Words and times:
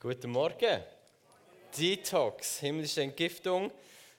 Guten 0.00 0.30
Morgen. 0.30 0.80
Detox, 1.76 2.60
himmlische 2.60 3.02
Entgiftung. 3.02 3.68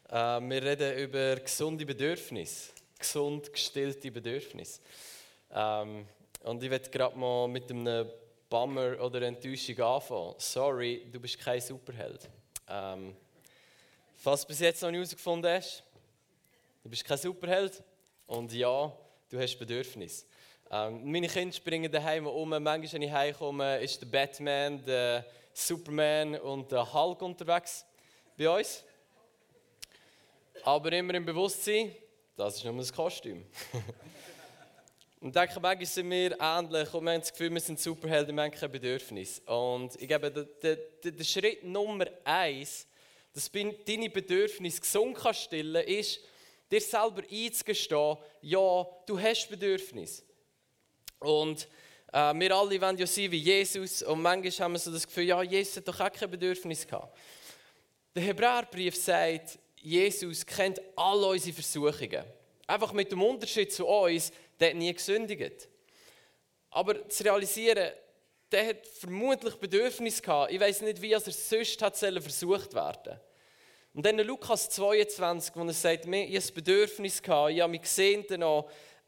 Äh, 0.09 0.13
wir 0.41 0.61
reden 0.61 0.97
über 0.97 1.37
gesunde 1.37 1.85
Bedürfnisse, 1.85 2.73
gesund 2.97 3.53
gestillte 3.53 4.11
Bedürfnisse. 4.11 4.81
Ähm, 5.53 6.05
und 6.43 6.61
ich 6.61 6.69
werde 6.69 6.89
gerade 6.89 7.17
mal 7.17 7.47
mit 7.47 7.71
einem 7.71 8.09
Bummer 8.49 8.99
oder 8.99 9.21
Enttäuschung 9.21 9.79
anfangen. 9.79 10.35
Sorry, 10.39 11.07
du 11.09 11.17
bist 11.17 11.39
kein 11.39 11.61
Superheld. 11.61 12.27
Ähm, 12.67 13.15
falls 14.17 14.41
du 14.41 14.47
bis 14.47 14.59
jetzt 14.59 14.81
noch 14.81 14.91
nicht 14.91 14.97
herausgefunden 14.97 15.49
hast, 15.49 15.81
du 16.83 16.89
bist 16.89 17.05
kein 17.05 17.17
Superheld 17.17 17.81
und 18.27 18.51
ja, 18.51 18.91
du 19.29 19.39
hast 19.39 19.57
Bedürfnisse. 19.57 20.25
Ähm, 20.69 21.09
meine 21.09 21.29
Kinder 21.29 21.55
springen 21.55 21.89
daheim 21.89 22.27
um. 22.27 22.49
Manchmal, 22.49 22.91
wenn 22.91 23.01
ich 23.01 23.11
heimkomme, 23.13 23.79
ist 23.79 24.01
der 24.01 24.07
Batman, 24.07 24.83
der 24.83 25.25
Superman 25.59 26.35
und 26.39 26.71
der 26.71 26.91
Hulk 26.93 27.21
unterwegs 27.21 27.85
bei 28.37 28.49
uns. 28.49 28.83
Aber 30.63 30.91
immer 30.91 31.13
im 31.13 31.25
Bewusstsein, 31.25 31.93
das 32.35 32.57
ist 32.57 32.65
nur 32.65 32.73
ein 32.73 32.91
Kostüm. 32.91 33.45
und 35.21 35.27
ich 35.27 35.33
denke, 35.33 35.59
manchmal 35.59 35.85
sind 35.85 36.09
wir 36.09 36.37
ähnlich 36.39 36.93
und 36.93 37.03
wir 37.05 37.11
haben 37.11 37.19
das 37.21 37.31
Gefühl, 37.31 37.51
wir 37.51 37.59
sind 37.59 37.79
Superhelden, 37.79 38.35
wir 38.35 38.43
haben 38.43 38.51
kein 38.51 38.71
Bedürfnis. 38.71 39.39
Und 39.45 40.01
ich 40.01 40.07
glaube, 40.07 40.31
der, 40.31 41.23
Schritt 41.23 41.63
Nummer 41.63 42.05
eins, 42.23 42.87
dass 43.33 43.51
deine 43.51 44.09
Bedürfnisse 44.09 44.81
gesund 44.81 45.17
kannst 45.17 45.41
stillen 45.41 45.85
ist, 45.85 46.21
dir 46.71 46.81
selber 46.81 47.23
einzugestehen, 47.29 48.17
ja, 48.41 48.87
du 49.05 49.19
hast 49.19 49.49
Bedürfnis. 49.49 50.23
Und 51.19 51.67
äh, 52.11 52.33
wir 52.33 52.55
alle 52.55 52.81
wollen 52.81 52.97
ja 52.97 53.07
sein 53.07 53.31
wie 53.31 53.37
Jesus 53.37 54.01
und 54.01 54.21
manchmal 54.21 54.65
haben 54.65 54.71
wir 54.73 54.79
so 54.79 54.91
das 54.91 55.05
Gefühl, 55.05 55.25
ja, 55.25 55.41
Jesus 55.43 55.77
hat 55.77 55.87
doch 55.87 55.99
auch 55.99 56.11
kein 56.11 56.29
Bedürfnis 56.29 56.87
gehabt. 56.87 57.15
Der 58.15 58.23
Hebräerbrief 58.23 58.95
sagt, 58.95 59.59
Jesus 59.77 60.45
kennt 60.45 60.81
all 60.95 61.23
unsere 61.23 61.53
Versuchungen. 61.53 62.23
Einfach 62.67 62.93
mit 62.93 63.11
dem 63.11 63.21
Unterschied 63.21 63.71
zu 63.71 63.87
uns, 63.87 64.31
der 64.59 64.69
hat 64.69 64.75
nie 64.75 64.93
gesündigt. 64.93 65.69
Aber 66.71 67.07
zu 67.09 67.23
realisieren, 67.23 67.91
der 68.51 68.67
hat 68.67 68.87
vermutlich 68.87 69.55
Bedürfnis 69.55 70.21
gehabt. 70.21 70.51
Ich 70.51 70.59
weiß 70.59 70.81
nicht, 70.81 71.01
wie 71.01 71.11
er 71.11 71.19
sonst 71.19 71.81
hat 71.81 71.97
versucht 71.97 72.73
werden. 72.73 73.19
Und 73.93 74.05
dann 74.05 74.17
Lukas 74.19 74.69
22, 74.69 75.55
wo 75.55 75.63
er 75.63 75.73
sagt, 75.73 76.05
ich 76.05 76.11
habe 76.11 76.17
ein 76.17 76.53
Bedürfnis 76.53 77.21
gehabt, 77.21 77.51
ich 77.51 77.61
habe 77.61 77.71
mich 77.71 77.81
gesehen 77.81 78.25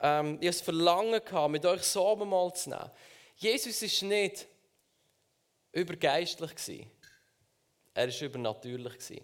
ähm, 0.01 0.37
ich 0.41 0.47
hatte 0.47 0.63
Verlangen, 0.63 1.23
gehabt, 1.23 1.51
mit 1.51 1.65
euch 1.65 1.83
so 1.83 2.15
mal 2.15 2.53
zu 2.53 2.69
nehmen. 2.69 2.91
Jesus 3.35 3.81
war 3.81 4.09
nicht 4.09 4.47
übergeistlich. 5.71 6.87
Er 7.93 8.07
war 8.07 8.21
übernatürlich. 8.21 9.23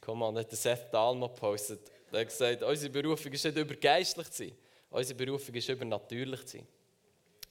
Komm 0.00 0.22
on, 0.22 0.38
hat 0.38 0.50
Seth 0.50 0.92
Dahlmann 0.92 1.32
gepostet. 1.32 1.90
Er 2.10 2.20
hat 2.20 2.28
gesagt, 2.28 2.62
unsere 2.62 2.92
Berufung 2.92 3.32
ist 3.32 3.44
nicht 3.44 3.56
übergeistlich 3.56 4.30
zu 4.30 4.44
sein. 4.44 4.56
Unsere 4.90 5.16
Berufung 5.16 5.54
ist 5.54 5.68
übernatürlich 5.68 6.44
zu 6.44 6.58
sein. 6.58 6.66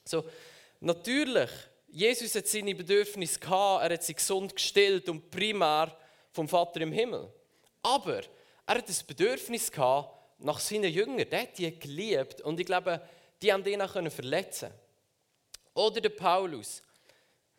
So, 0.04 0.24
natürlich, 0.80 1.50
Jesus 1.88 2.34
hat 2.34 2.46
seine 2.46 2.74
Bedürfnisse 2.74 3.40
gehabt, 3.40 3.84
er 3.84 3.94
hat 3.94 4.02
sie 4.02 4.14
gesund 4.14 4.54
gestillt 4.54 5.08
und 5.08 5.30
primär 5.30 5.96
vom 6.30 6.48
Vater 6.48 6.80
im 6.80 6.92
Himmel. 6.92 7.32
Aber 7.82 8.20
er 8.66 8.74
hat 8.74 8.88
das 8.88 9.02
Bedürfnis 9.02 9.70
gehabt, 9.70 10.21
nach 10.42 10.58
seinen 10.58 10.92
Jüngern. 10.92 11.28
Der 11.28 11.42
hat 11.42 11.58
die 11.58 11.78
geliebt 11.78 12.40
und 12.42 12.58
ich 12.58 12.66
glaube, 12.66 13.00
die 13.40 13.52
haben 13.52 13.64
ihn 13.64 13.82
auch 13.82 13.92
verletzen 14.10 14.70
Oder 15.74 16.00
der 16.00 16.10
Paulus, 16.10 16.82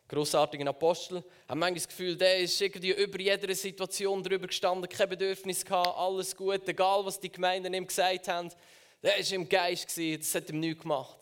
großartiger 0.08 0.68
Apostel, 0.68 1.22
haben 1.48 1.58
manchmal 1.58 1.74
das 1.74 1.88
Gefühl, 1.88 2.16
der 2.16 2.38
ist 2.38 2.60
irgendwie 2.60 2.92
über 2.92 3.20
jede 3.20 3.54
Situation 3.54 4.22
drüber 4.22 4.46
gestanden, 4.46 4.88
kein 4.88 5.08
Bedürfnis 5.08 5.64
gehabt, 5.64 5.96
alles 5.98 6.36
gut, 6.36 6.68
egal 6.68 7.04
was 7.04 7.20
die 7.20 7.32
Gemeinden 7.32 7.74
ihm 7.74 7.86
gesagt 7.86 8.28
haben. 8.28 8.50
Der 9.02 9.12
war 9.12 9.32
im 9.32 9.48
Geist, 9.48 9.98
das 9.98 10.34
hat 10.34 10.48
ihm 10.48 10.60
nichts 10.60 10.82
gemacht. 10.82 11.18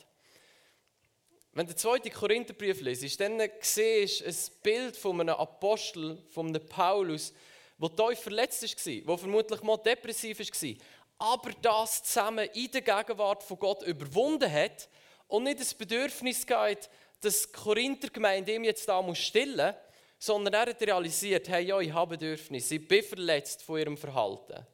Wenn 1.54 1.66
du 1.66 1.75
den 1.75 1.78
zweiten 1.78 2.10
Korintherbrief 2.10 2.81
liest, 2.81 3.20
dann 3.20 3.41
siehst 3.60 4.20
du 4.20 4.26
ein 4.26 4.62
Bild 4.62 4.97
von 4.97 5.20
einem 5.20 5.34
Apostel, 5.34 6.19
von 6.31 6.47
einem 6.47 6.66
Paulus, 6.66 7.34
der 7.78 7.94
tief 7.94 8.20
verletzt 8.20 8.62
war, 8.62 8.92
der 8.92 9.19
vermutlich 9.19 9.62
mal 9.62 9.76
depressiv 9.76 10.38
war, 10.38 10.76
aber 11.22 11.53
das 11.62 12.03
zusammen 12.03 12.49
in 12.53 12.69
der 12.72 12.81
Gegenwart 12.83 13.44
von 13.44 13.56
Gott 13.56 13.83
überwunden 13.83 14.53
hat 14.53 14.88
und 15.28 15.44
nicht 15.44 15.60
das 15.60 15.72
Bedürfnis 15.72 16.44
gehabt, 16.44 16.91
dass 17.21 17.43
die 17.43 17.53
Korinther-Gemeinde 17.53 18.53
ihm 18.53 18.65
jetzt 18.65 18.88
da 18.88 19.00
muss 19.00 19.19
stillen 19.19 19.72
sondern 20.19 20.55
er 20.55 20.66
hat 20.71 20.81
realisiert, 20.83 21.49
hey, 21.49 21.65
ja, 21.65 21.81
ich 21.81 21.93
habe 21.93 22.16
Bedürfnisse, 22.16 22.77
ich 22.77 22.87
bin 22.87 23.03
verletzt 23.03 23.62
von 23.62 23.78
ihrem 23.78 23.97
Verhalten. 23.97 24.65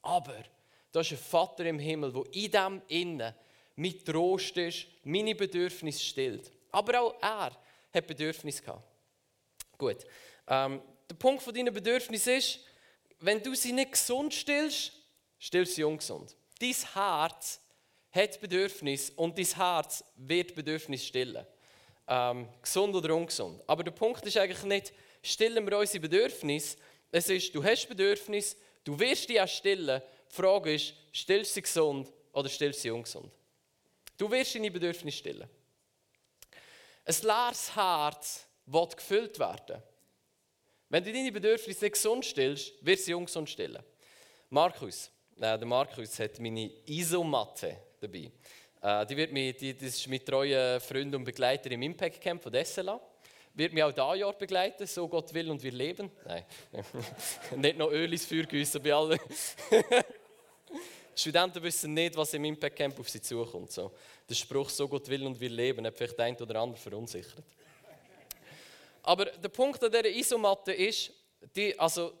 Aber 0.00 0.44
da 0.92 1.00
ist 1.00 1.12
ein 1.12 1.18
Vater 1.18 1.66
im 1.66 1.78
Himmel, 1.78 2.10
der 2.10 2.22
in 2.32 2.50
dem 2.50 2.82
Innen 2.88 3.34
mit 3.76 4.06
Trost 4.06 4.56
ist, 4.56 4.86
meine 5.04 5.34
Bedürfnisse 5.34 6.02
stillt. 6.02 6.50
Aber 6.70 7.00
auch 7.00 7.14
er 7.20 7.52
hat 7.92 8.06
Bedürfnisse 8.06 8.62
gehabt. 8.62 8.82
Gut. 9.76 9.98
Ähm, 10.48 10.80
der 11.10 11.16
Punkt 11.16 11.42
von 11.42 11.52
deinen 11.52 11.72
Bedürfnissen 11.72 12.34
ist, 12.36 12.60
wenn 13.20 13.42
du 13.42 13.54
sie 13.54 13.72
nicht 13.72 13.92
gesund 13.92 14.32
stillst, 14.32 14.92
still 15.44 15.66
sie 15.66 15.84
ungesund. 15.84 16.34
Dein 16.58 16.74
Herz 16.94 17.60
hat 18.10 18.40
Bedürfnis 18.40 19.10
und 19.10 19.36
dein 19.36 19.44
Herz 19.44 20.02
wird 20.16 20.54
Bedürfnis 20.54 21.04
stillen. 21.04 21.46
Ähm, 22.08 22.48
gesund 22.62 22.94
oder 22.94 23.14
ungesund. 23.14 23.62
Aber 23.66 23.84
der 23.84 23.90
Punkt 23.90 24.24
ist 24.24 24.38
eigentlich 24.38 24.62
nicht, 24.62 24.92
stillen 25.22 25.66
wir 25.68 25.78
unsere 25.78 26.00
Bedürfnisse. 26.00 26.78
Es 27.10 27.28
ist, 27.28 27.54
du 27.54 27.62
hast 27.62 27.86
Bedürfnis, 27.88 28.56
du 28.84 28.98
wirst 28.98 29.28
die 29.28 29.38
auch 29.38 29.46
stillen. 29.46 30.00
Die 30.30 30.34
Frage 30.34 30.74
ist, 30.74 30.94
stillst 31.12 31.50
du 31.50 31.54
sie 31.54 31.62
gesund 31.62 32.12
oder 32.32 32.48
stillst 32.48 32.78
du 32.78 32.82
sie 32.82 32.90
ungesund? 32.90 33.30
Du 34.16 34.30
wirst 34.30 34.54
deine 34.54 34.70
Bedürfnisse 34.70 35.18
stillen. 35.18 35.48
Ein 37.04 37.14
leeres 37.22 37.76
Herz 37.76 38.46
wird 38.64 38.96
gefüllt 38.96 39.38
werden. 39.38 39.82
Wenn 40.88 41.04
du 41.04 41.12
deine 41.12 41.32
Bedürfnisse 41.32 41.84
nicht 41.84 41.94
gesund 41.94 42.24
stillst, 42.24 42.72
wird 42.80 43.00
sie 43.00 43.12
ungesund 43.12 43.50
stillen. 43.50 43.82
Markus 44.48 45.10
äh, 45.36 45.58
der 45.58 45.66
Markus 45.66 46.18
hat 46.18 46.38
meine 46.38 46.70
Isomatte 46.86 47.76
dabei. 48.00 48.30
Äh, 48.80 49.06
die 49.06 49.16
wird 49.16 49.32
mich, 49.32 49.56
die, 49.56 49.74
das 49.74 49.88
ist 49.88 50.08
mein 50.08 50.24
treuer 50.24 50.80
Freund 50.80 51.14
und 51.14 51.24
Begleiter 51.24 51.70
im 51.70 51.82
Impact 51.82 52.20
Camp 52.20 52.42
von 52.42 52.52
Dessela. 52.52 53.00
Wird 53.54 53.72
mich 53.72 53.82
auch 53.82 53.92
dieses 53.92 54.18
Jahr 54.20 54.32
begleiten, 54.32 54.86
so 54.86 55.06
Gott 55.08 55.32
will 55.32 55.50
und 55.50 55.62
wir 55.62 55.72
leben. 55.72 56.10
Nein, 56.24 56.44
nicht 57.56 57.78
noch 57.78 57.90
Öl 57.90 58.12
ins 58.12 58.26
Feuer 58.26 58.42
gießen 58.42 58.82
bei 58.82 58.92
allen. 58.92 59.18
Studenten 61.16 61.62
wissen 61.62 61.94
nicht, 61.94 62.16
was 62.16 62.34
im 62.34 62.44
Impact 62.44 62.76
Camp 62.76 62.98
auf 62.98 63.08
sie 63.08 63.22
zukommt. 63.22 63.70
So, 63.70 63.92
der 64.28 64.34
Spruch, 64.34 64.68
so 64.68 64.88
Gott 64.88 65.08
will 65.08 65.24
und 65.24 65.40
wir 65.40 65.50
leben, 65.50 65.86
hat 65.86 65.96
vielleicht 65.96 66.18
ein 66.18 66.36
oder 66.36 66.60
andere 66.60 66.78
verunsichert. 66.78 67.44
Aber 69.04 69.26
der 69.26 69.48
Punkt 69.50 69.82
an 69.84 69.92
dieser 69.92 70.10
Isomatte 70.10 70.72
ist, 70.72 71.12
die, 71.54 71.78
also 71.78 72.12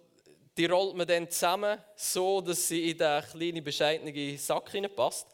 die 0.56 0.66
rollt 0.66 0.96
man 0.96 1.06
dann 1.06 1.28
zusammen, 1.30 1.78
so 1.96 2.40
dass 2.40 2.68
sie 2.68 2.90
in 2.90 2.98
den 2.98 3.22
kleinen, 3.22 3.64
bescheidenen 3.64 4.38
Sack 4.38 4.70
passt. 4.94 5.26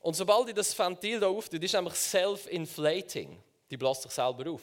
Und 0.00 0.14
sobald 0.14 0.48
ich 0.48 0.54
das 0.54 0.78
Ventil 0.78 1.18
hier 1.18 1.28
auftue, 1.28 1.58
ist 1.58 1.74
nämlich 1.74 1.94
self-inflating. 1.94 3.42
Die 3.70 3.76
bläst 3.76 4.02
sich 4.02 4.12
selber 4.12 4.50
auf. 4.50 4.62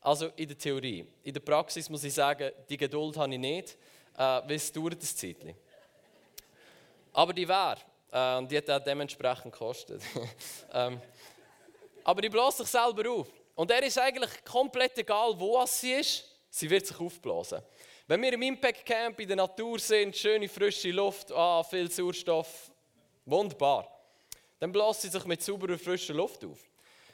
Also 0.00 0.30
in 0.36 0.48
der 0.48 0.56
Theorie. 0.56 1.06
In 1.22 1.34
der 1.34 1.40
Praxis 1.40 1.90
muss 1.90 2.04
ich 2.04 2.14
sagen, 2.14 2.50
die 2.68 2.76
Geduld 2.76 3.16
habe 3.16 3.32
ich 3.32 3.40
nicht, 3.40 3.76
äh, 4.14 4.18
weil 4.18 4.52
es 4.52 4.72
dauert 4.72 4.94
ein 4.94 5.00
Zeitchen. 5.00 5.54
Aber 7.12 7.32
die 7.32 7.48
wäre. 7.48 7.78
Äh, 8.12 8.38
und 8.38 8.50
die 8.50 8.56
hat 8.56 8.70
auch 8.70 8.82
dementsprechend 8.82 9.52
gekostet. 9.52 10.00
ähm, 10.72 11.00
aber 12.04 12.22
die 12.22 12.28
bläst 12.28 12.58
sich 12.58 12.68
selber 12.68 13.10
auf. 13.10 13.28
Und 13.56 13.70
er 13.70 13.82
ist 13.82 13.98
eigentlich 13.98 14.44
komplett 14.44 14.96
egal, 14.98 15.34
wo 15.36 15.64
sie 15.66 15.94
ist, 15.94 16.24
sie 16.48 16.70
wird 16.70 16.86
sich 16.86 17.00
aufblasen. 17.00 17.60
Wenn 18.08 18.22
wir 18.22 18.32
im 18.34 18.42
Impact 18.42 18.86
Camp 18.86 19.18
in 19.18 19.26
der 19.26 19.36
Natur 19.36 19.80
sind, 19.80 20.16
schöne 20.16 20.48
frische 20.48 20.92
Luft, 20.92 21.32
ah, 21.32 21.64
viel 21.64 21.90
Sauerstoff, 21.90 22.70
wunderbar. 23.24 23.90
Dann 24.60 24.70
bläst 24.70 25.02
sie 25.02 25.08
sich 25.08 25.24
mit 25.24 25.42
sauberer, 25.42 25.76
frischer 25.76 26.14
Luft 26.14 26.44
auf. 26.44 26.58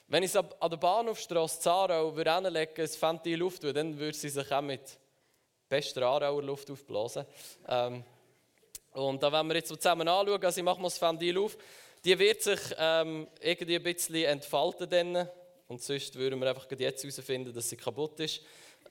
Wenn 0.07 0.23
ich 0.23 0.35
es 0.35 0.37
an 0.37 0.71
der 0.71 0.77
Bahnhofstrasse 0.77 1.61
Zarau 1.61 2.15
hinlegen 2.15 2.85
ein 2.85 2.91
Ventil 3.01 3.39
Luft 3.39 3.63
tue, 3.63 3.73
dann 3.73 3.99
würde 3.99 4.19
sie 4.19 4.29
sich 4.29 4.53
auch 4.53 4.61
mit 4.61 4.83
bester 5.67 6.03
Aarauer 6.03 6.43
Luft 6.43 6.71
aufblasen. 6.71 7.25
Ähm, 7.67 8.05
und 8.93 9.23
da 9.23 9.33
wenn 9.33 9.47
wir 9.47 9.55
jetzt 9.55 9.69
zusammen 9.69 10.07
anschauen, 10.07 10.45
also 10.45 10.61
ich 10.61 10.65
mache 10.65 10.79
mal 10.79 10.89
das 10.89 11.01
Ventil 11.01 11.39
auf, 11.39 11.57
die 12.05 12.19
wird 12.19 12.43
sich 12.43 12.61
ähm, 12.77 13.27
irgendwie 13.41 13.77
ein 13.77 13.83
bisschen 13.83 14.25
entfalten. 14.27 14.91
Dann. 14.91 15.29
Und 15.69 15.81
sonst 15.81 16.15
würden 16.17 16.39
wir 16.39 16.51
einfach 16.51 16.67
jetzt 16.71 17.03
herausfinden, 17.03 17.51
dass 17.55 17.71
sie 17.71 17.79
kaputt 17.79 18.21
ist. 18.21 18.43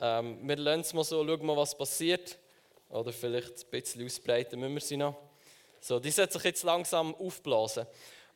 Ähm, 0.03 0.39
wir 0.47 0.55
lassen 0.55 0.81
es 0.81 0.93
mal 0.93 1.03
so, 1.03 1.23
schauen 1.23 1.45
mal, 1.45 1.55
was 1.55 1.77
passiert. 1.77 2.39
Oder 2.89 3.13
vielleicht 3.13 3.63
ein 3.63 3.69
bisschen 3.69 4.03
ausbreiten 4.03 4.59
müssen 4.59 4.73
wir 4.73 4.81
sie 4.81 4.97
noch. 4.97 5.15
So, 5.79 5.99
die 5.99 6.11
sollte 6.11 6.33
sich 6.33 6.43
jetzt 6.43 6.63
langsam 6.63 7.13
aufblasen. 7.15 7.85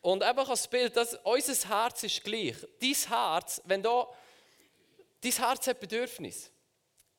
Und 0.00 0.22
einfach 0.22 0.48
als 0.48 0.68
Bild, 0.68 0.96
dass 0.96 1.18
unser 1.24 1.68
Herz 1.68 2.04
ist 2.04 2.22
gleich. 2.22 2.54
Dein 2.80 2.94
Herz, 2.94 3.60
wenn 3.64 3.82
da, 3.82 4.08
dein 5.20 5.32
Herz 5.32 5.66
hat 5.66 5.80
Bedürfnis. 5.80 6.52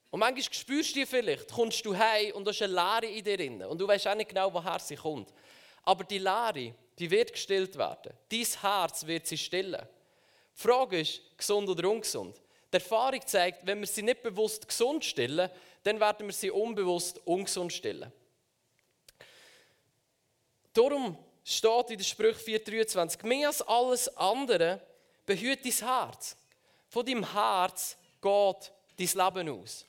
Und 0.10 0.22
manchmal 0.22 0.54
spürst 0.54 0.96
du 0.96 1.06
vielleicht, 1.06 1.52
kommst 1.52 1.86
du 1.86 1.96
heim 1.96 2.34
und 2.34 2.46
da 2.46 2.52
ist 2.52 2.62
eine 2.62 2.74
Leere 2.74 3.08
in 3.08 3.24
dir 3.24 3.38
drin. 3.38 3.64
Und 3.64 3.78
du 3.80 3.88
weißt 3.88 4.08
auch 4.08 4.16
nicht 4.16 4.30
genau, 4.30 4.54
woher 4.54 4.80
sie 4.80 4.96
kommt. 4.96 5.34
Aber 5.84 6.06
die 6.06 6.20
Leere, 6.20 6.74
die 6.98 7.12
wird 7.12 7.34
gestillt 7.34 7.78
werden. 7.78 8.14
Dein 8.30 8.46
Herz 8.62 9.06
wird 9.06 9.28
sie 9.28 9.38
stillen. 9.38 9.86
Die 10.56 10.62
Frage 10.62 11.02
ist, 11.02 11.22
gesund 11.38 11.68
oder 11.68 11.90
ungesund. 11.90 12.42
Die 12.72 12.76
Erfahrung 12.76 13.26
zeigt, 13.26 13.66
wenn 13.66 13.80
wir 13.80 13.88
sie 13.88 14.04
nicht 14.04 14.24
bewusst 14.24 14.68
gesund 14.68 15.06
stillen, 15.06 15.50
dann 15.84 16.00
werden 16.00 16.28
wir 16.28 16.34
sie 16.34 16.52
unbewusst 16.52 17.20
ungesund 17.26 17.72
stillen. 17.72 18.12
Darum 20.74 21.18
steht 21.44 21.92
in 21.92 21.98
der 21.98 22.04
Sprüche 22.04 22.60
4,23, 22.60 23.26
mehr 23.26 23.48
als 23.48 23.62
alles 23.62 24.16
andere 24.18 24.82
behüt 25.26 25.64
dein 25.64 25.72
Herz. 25.72 26.36
Von 26.90 27.06
deinem 27.06 27.32
Herz 27.34 27.98
geht 28.22 28.72
dein 28.98 29.26
Leben 29.26 29.50
aus. 29.50 29.86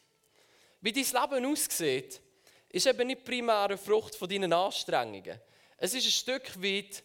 Wie 0.80 0.92
dein 0.92 1.04
Leben 1.04 1.46
aussieht, 1.46 2.20
ist 2.70 2.86
eben 2.86 3.06
nicht 3.06 3.24
primär 3.24 3.62
eine 3.64 3.76
Frucht 3.78 4.14
von 4.14 4.28
deinen 4.28 4.52
Anstrengungen. 4.52 5.40
Es 5.78 5.94
ist 5.94 6.06
ein 6.06 6.12
Stück 6.12 6.62
weit 6.62 7.02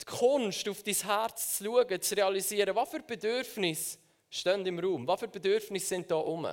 die 0.00 0.04
Kunst, 0.04 0.68
auf 0.68 0.82
dein 0.82 0.94
Herz 0.94 1.58
zu 1.58 1.64
schauen, 1.64 2.02
zu 2.02 2.14
realisieren, 2.16 2.74
was 2.74 2.88
für 2.88 3.00
Bedürfnisse 3.00 3.98
stehen 4.30 4.66
im 4.66 4.78
Raum, 4.78 5.06
was 5.06 5.20
für 5.20 5.28
Bedürfnisse 5.28 5.86
sind 5.86 6.10
da 6.10 6.16
rum. 6.16 6.46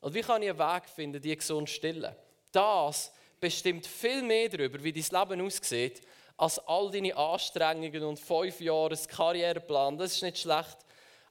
Und 0.00 0.14
wie 0.14 0.20
kann 0.20 0.42
ich 0.42 0.50
einen 0.50 0.58
Weg 0.58 0.88
finden, 0.88 1.20
die 1.20 1.36
gesund 1.36 1.68
zu 1.68 1.74
stillen? 1.74 2.14
Das 2.52 3.12
bestimmt 3.40 3.86
viel 3.86 4.22
mehr 4.22 4.48
darüber, 4.48 4.82
wie 4.82 4.92
dein 4.92 5.28
Leben 5.28 5.46
aussieht, 5.46 6.02
als 6.36 6.58
all 6.60 6.90
deine 6.90 7.16
Anstrengungen 7.16 8.02
und 8.04 8.18
fünf 8.18 8.60
Jahre 8.60 8.96
Karriereplan. 8.96 9.98
Das 9.98 10.12
ist 10.12 10.22
nicht 10.22 10.38
schlecht. 10.38 10.78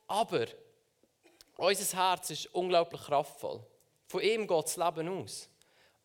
Aber 0.07 0.45
unser 1.57 1.97
Herz 1.97 2.29
ist 2.29 2.53
unglaublich 2.53 3.01
kraftvoll. 3.01 3.65
Von 4.07 4.21
ihm 4.21 4.47
geht 4.47 4.65
das 4.65 4.77
Leben 4.77 5.07
aus. 5.09 5.49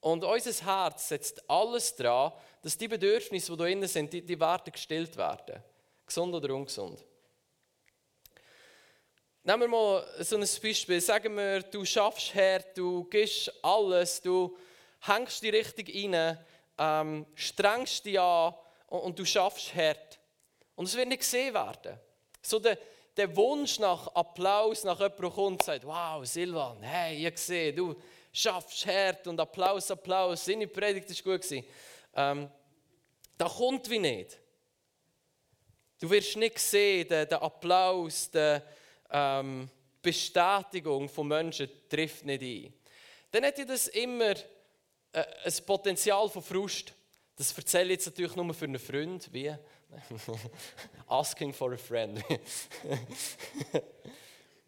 Und 0.00 0.24
unser 0.24 0.64
Herz 0.64 1.08
setzt 1.08 1.48
alles 1.50 1.94
daran, 1.96 2.32
dass 2.62 2.78
die 2.78 2.88
Bedürfnisse, 2.88 3.52
die 3.52 3.58
da 3.58 3.66
innen 3.66 3.88
sind, 3.88 4.12
die, 4.12 4.24
die 4.24 4.38
werden 4.38 4.72
gestillt 4.72 5.16
werden. 5.16 5.62
Gesund 6.06 6.34
oder 6.34 6.54
ungesund. 6.54 7.04
Nehmen 9.44 9.62
wir 9.62 9.68
mal 9.68 10.06
so 10.20 10.36
ein 10.36 10.46
Beispiel. 10.62 11.00
Sagen 11.00 11.36
wir, 11.36 11.62
du 11.62 11.84
schaffst 11.84 12.34
hart, 12.34 12.76
du 12.76 13.04
gibst 13.04 13.52
alles, 13.62 14.20
du 14.20 14.56
hängst 15.00 15.42
dich 15.42 15.52
richtig 15.52 15.94
rein, 15.94 16.38
ähm, 16.76 17.26
strengst 17.34 18.04
dich 18.04 18.18
an 18.18 18.54
und, 18.88 19.00
und 19.00 19.18
du 19.18 19.24
schaffst 19.24 19.74
hart. 19.74 20.18
Und 20.74 20.86
es 20.86 20.96
wird 20.96 21.08
nicht 21.08 21.20
gesehen 21.20 21.54
werden. 21.54 21.98
So 22.42 22.58
der, 22.58 22.78
der 23.16 23.34
Wunsch 23.36 23.78
nach 23.78 24.08
Applaus, 24.08 24.84
nach 24.84 24.98
jemandem, 24.98 25.32
kommt 25.32 25.60
und 25.60 25.62
sagt, 25.62 25.86
wow, 25.86 26.26
Silvan, 26.26 26.82
hey, 26.82 27.26
ich 27.26 27.38
sehe, 27.38 27.72
du 27.72 27.94
schaffst 28.32 28.86
hart 28.86 29.26
und 29.28 29.40
Applaus, 29.40 29.90
Applaus, 29.90 30.44
seine 30.44 30.66
Predigt 30.66 31.24
war 31.24 31.38
gut. 31.38 31.64
Ähm, 32.14 32.50
das 33.36 33.56
kommt 33.56 33.88
wie 33.88 33.98
nicht. 33.98 34.38
Du 36.00 36.10
wirst 36.10 36.36
nicht 36.36 36.58
sehen, 36.58 37.08
den, 37.08 37.28
den 37.28 37.38
Applaus, 37.38 38.30
die 38.30 38.60
ähm, 39.10 39.68
Bestätigung 40.02 41.08
von 41.08 41.28
Menschen 41.28 41.68
trifft 41.88 42.24
nicht 42.24 42.42
ein. 42.42 42.72
Dann 43.30 43.44
hätte 43.44 43.62
ich 43.62 43.68
das 43.68 43.88
immer 43.88 44.34
äh, 45.12 45.24
ein 45.44 45.52
Potenzial 45.66 46.28
von 46.28 46.42
Frust. 46.42 46.94
Das 47.36 47.56
erzähle 47.56 47.84
ich 47.84 47.98
jetzt 47.98 48.06
natürlich 48.06 48.34
nur 48.34 48.52
für 48.54 48.64
einen 48.64 48.78
Freund, 48.78 49.32
wie 49.32 49.54
Asking 51.08 51.52
for 51.52 51.72
a 51.72 51.76
friend. 51.76 52.22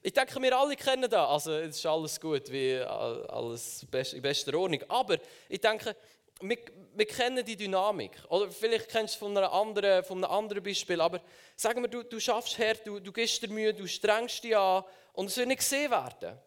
ich 0.02 0.12
denke, 0.12 0.40
wir 0.40 0.56
alle 0.56 0.76
kennen 0.76 1.10
das. 1.10 1.28
Also, 1.28 1.52
es 1.52 1.76
ist 1.76 1.86
alles 1.86 2.20
gut, 2.20 2.50
wie 2.50 2.78
alles 2.78 3.86
in 4.12 4.22
bester 4.22 4.54
Ordnung. 4.54 4.82
Aber 4.88 5.18
ich 5.48 5.60
denke, 5.60 5.96
wir, 6.40 6.58
wir 6.94 7.06
kennen 7.06 7.44
die 7.44 7.56
Dynamik. 7.56 8.12
Oder 8.28 8.50
vielleicht 8.50 8.88
kennst 8.88 9.14
du 9.14 9.16
es 9.16 9.18
von, 9.18 9.36
einer 9.36 9.52
anderen, 9.52 10.04
von 10.04 10.22
einem 10.24 10.32
anderen 10.32 10.62
Beispiel. 10.62 11.00
Aber 11.00 11.20
sagen 11.56 11.82
wir, 11.82 11.88
du, 11.88 12.02
du 12.02 12.18
schaffst 12.20 12.58
hart, 12.58 12.86
du, 12.86 13.00
du 13.00 13.12
gibst 13.12 13.42
dir 13.42 13.48
Mühe, 13.48 13.74
du 13.74 13.86
strengst 13.86 14.42
dich 14.44 14.56
an 14.56 14.84
und 15.12 15.26
es 15.26 15.34
soll 15.34 15.46
nicht 15.46 15.58
gesehen 15.58 15.90
werden. 15.90 16.38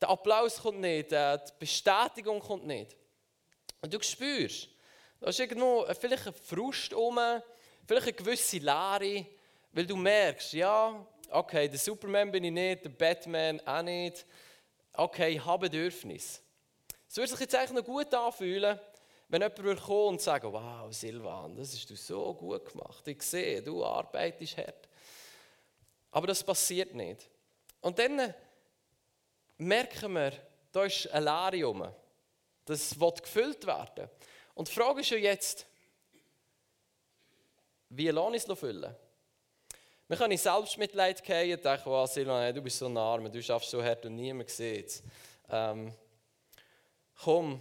Der 0.00 0.10
Applaus 0.10 0.60
kommt 0.60 0.80
nicht, 0.80 1.10
die 1.10 1.36
Bestätigung 1.58 2.38
kommt 2.40 2.66
nicht. 2.66 2.96
Und 3.80 3.92
du 3.92 4.00
spürst, 4.00 4.68
da 5.20 5.28
ist 5.28 5.40
irgendwo 5.40 5.86
vielleicht 5.98 6.28
ein 6.28 6.34
Frust 6.34 6.92
um, 6.92 7.18
vielleicht 7.86 8.06
eine 8.06 8.12
gewisse 8.12 8.58
Leere, 8.58 9.26
weil 9.72 9.86
du 9.86 9.96
merkst, 9.96 10.52
ja, 10.52 11.04
okay, 11.30 11.68
der 11.68 11.78
Superman 11.78 12.30
bin 12.30 12.44
ich 12.44 12.52
nicht, 12.52 12.84
der 12.84 12.90
Batman 12.90 13.60
auch 13.66 13.82
nicht. 13.82 14.24
Okay, 14.92 15.36
ich 15.36 15.44
habe 15.44 15.68
Bedürfnis. 15.68 16.42
Es 17.08 17.16
würde 17.16 17.30
sich 17.30 17.40
jetzt 17.40 17.54
eigentlich 17.54 17.72
noch 17.72 17.84
gut 17.84 18.12
anfühlen, 18.14 18.78
wenn 19.28 19.42
jemand 19.42 19.82
kommen 19.82 20.08
und 20.08 20.22
sagen, 20.22 20.52
wow, 20.52 20.92
Silvan, 20.92 21.54
das 21.54 21.74
hast 21.74 21.90
du 21.90 21.96
so 21.96 22.32
gut 22.34 22.72
gemacht. 22.72 23.06
Ich 23.06 23.22
sehe, 23.22 23.62
du 23.62 23.84
arbeitest 23.84 24.56
hart. 24.56 24.88
Aber 26.10 26.26
das 26.26 26.42
passiert 26.42 26.94
nicht. 26.94 27.28
Und 27.80 27.98
dann 27.98 28.34
merken 29.58 30.12
wir, 30.12 30.32
da 30.72 30.84
ist 30.84 31.08
ein 31.10 31.24
Leere 31.24 31.66
rum. 31.66 31.88
Das 32.64 32.98
wird 32.98 33.22
gefüllt 33.22 33.66
werden. 33.66 34.08
Und 34.54 34.68
die 34.68 34.72
Frage 34.72 35.00
ist 35.00 35.10
ja 35.10 35.18
jetzt, 35.18 35.66
wie 37.90 38.08
lasse 38.08 38.36
ich 38.36 38.48
es 38.48 38.58
füllen? 38.58 38.94
Wir 40.08 40.16
können 40.16 40.32
in 40.32 40.38
Selbstmitleid 40.38 41.22
gehen 41.22 41.56
und 41.58 41.64
denken, 41.64 41.88
oh, 41.88 42.06
Silvan, 42.06 42.54
du 42.54 42.62
bist 42.62 42.78
so 42.78 42.86
ein 42.86 42.96
Armer, 42.96 43.28
du 43.28 43.42
schaffst 43.42 43.70
so 43.70 43.82
hart 43.82 44.06
und 44.06 44.16
niemand 44.16 44.48
sieht 44.48 44.86
es. 44.86 45.02
Ähm, 45.50 45.92
komm, 47.22 47.60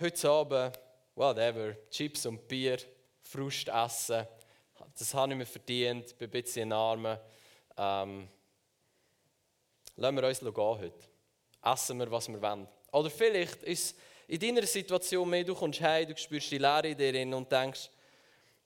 heute 0.00 0.30
Abend, 0.30 0.78
whatever, 1.14 1.76
Chips 1.90 2.24
und 2.24 2.48
Bier, 2.48 2.78
Frust 3.22 3.68
essen, 3.68 4.26
das 4.98 5.12
habe 5.14 5.32
ich 5.32 5.38
mir 5.38 5.46
verdient, 5.46 6.16
bin 6.16 6.28
ein 6.28 6.30
bisschen 6.30 6.72
arm. 6.72 7.18
Ähm, 7.76 8.28
lassen 9.96 10.16
wir 10.16 10.26
uns 10.26 10.40
gehen 10.40 10.54
heute. 10.56 10.92
Essen 11.62 11.98
wir, 11.98 12.10
was 12.10 12.28
wir 12.28 12.40
wollen. 12.40 12.66
Oder 12.92 13.10
vielleicht 13.10 13.62
ist 13.62 13.96
in 14.26 14.40
deiner 14.40 14.66
Situation 14.66 15.28
mehr, 15.28 15.44
du 15.44 15.54
kommst 15.54 15.80
heim, 15.82 16.08
du 16.08 16.16
spürst 16.16 16.50
die 16.50 16.58
Leere 16.58 16.88
in 16.88 16.96
dir 16.96 17.36
und 17.36 17.52
denkst, 17.52 17.90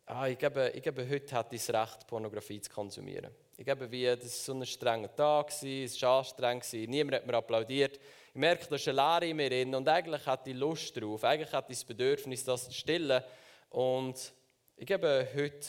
ah, 0.06 0.28
ich, 0.28 0.38
gebe, 0.38 0.70
ich 0.74 0.82
gebe 0.82 1.08
heute 1.08 1.34
hat 1.34 1.52
das 1.52 1.68
Recht, 1.68 2.06
Pornografie 2.06 2.60
zu 2.60 2.70
konsumieren. 2.70 3.34
Ich 3.56 3.64
gebe 3.64 3.90
wie, 3.90 4.04
das 4.04 4.22
war 4.22 4.28
so 4.28 4.52
ein 4.54 4.66
strenger 4.66 5.14
Tag, 5.14 5.50
es 5.50 6.00
war 6.02 6.18
anstrengend, 6.18 6.72
niemand 6.72 7.16
hat 7.16 7.26
mir 7.26 7.34
applaudiert. 7.34 7.98
Ich 8.34 8.40
merke, 8.40 8.66
da 8.68 8.74
ist 8.74 8.88
eine 8.88 8.96
Leere 8.96 9.30
in 9.30 9.36
mir 9.36 9.48
drin 9.48 9.72
und 9.76 9.88
eigentlich 9.88 10.26
hat 10.26 10.44
ich 10.48 10.56
Lust 10.56 11.00
drauf, 11.00 11.22
eigentlich 11.22 11.52
hat 11.52 11.70
ich 11.70 11.76
das 11.76 11.84
Bedürfnis, 11.84 12.42
das 12.42 12.64
zu 12.64 12.72
stillen. 12.72 13.22
Und 13.70 14.34
ich 14.74 14.86
gebe 14.86 15.28
heute, 15.36 15.68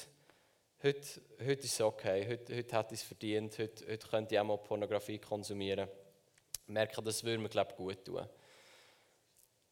heute, 0.81 1.22
heute 1.41 1.62
ist 1.62 1.74
es 1.74 1.81
okay, 1.81 2.25
heute, 2.27 2.57
heute 2.57 2.75
hat 2.75 2.91
es 2.91 3.03
verdient, 3.03 3.60
heute, 3.60 3.86
heute 3.88 4.07
könnte 4.07 4.34
ich 4.34 4.39
auch 4.39 4.45
mal 4.45 4.57
Pornografie 4.57 5.19
konsumieren. 5.19 5.88
Ich 6.63 6.74
merke, 6.74 7.03
das 7.03 7.24
würde 7.24 7.38
mir, 7.38 7.50
glaube 7.50 7.69
ich, 7.69 7.77
gut 7.77 8.03
tun. 8.03 8.27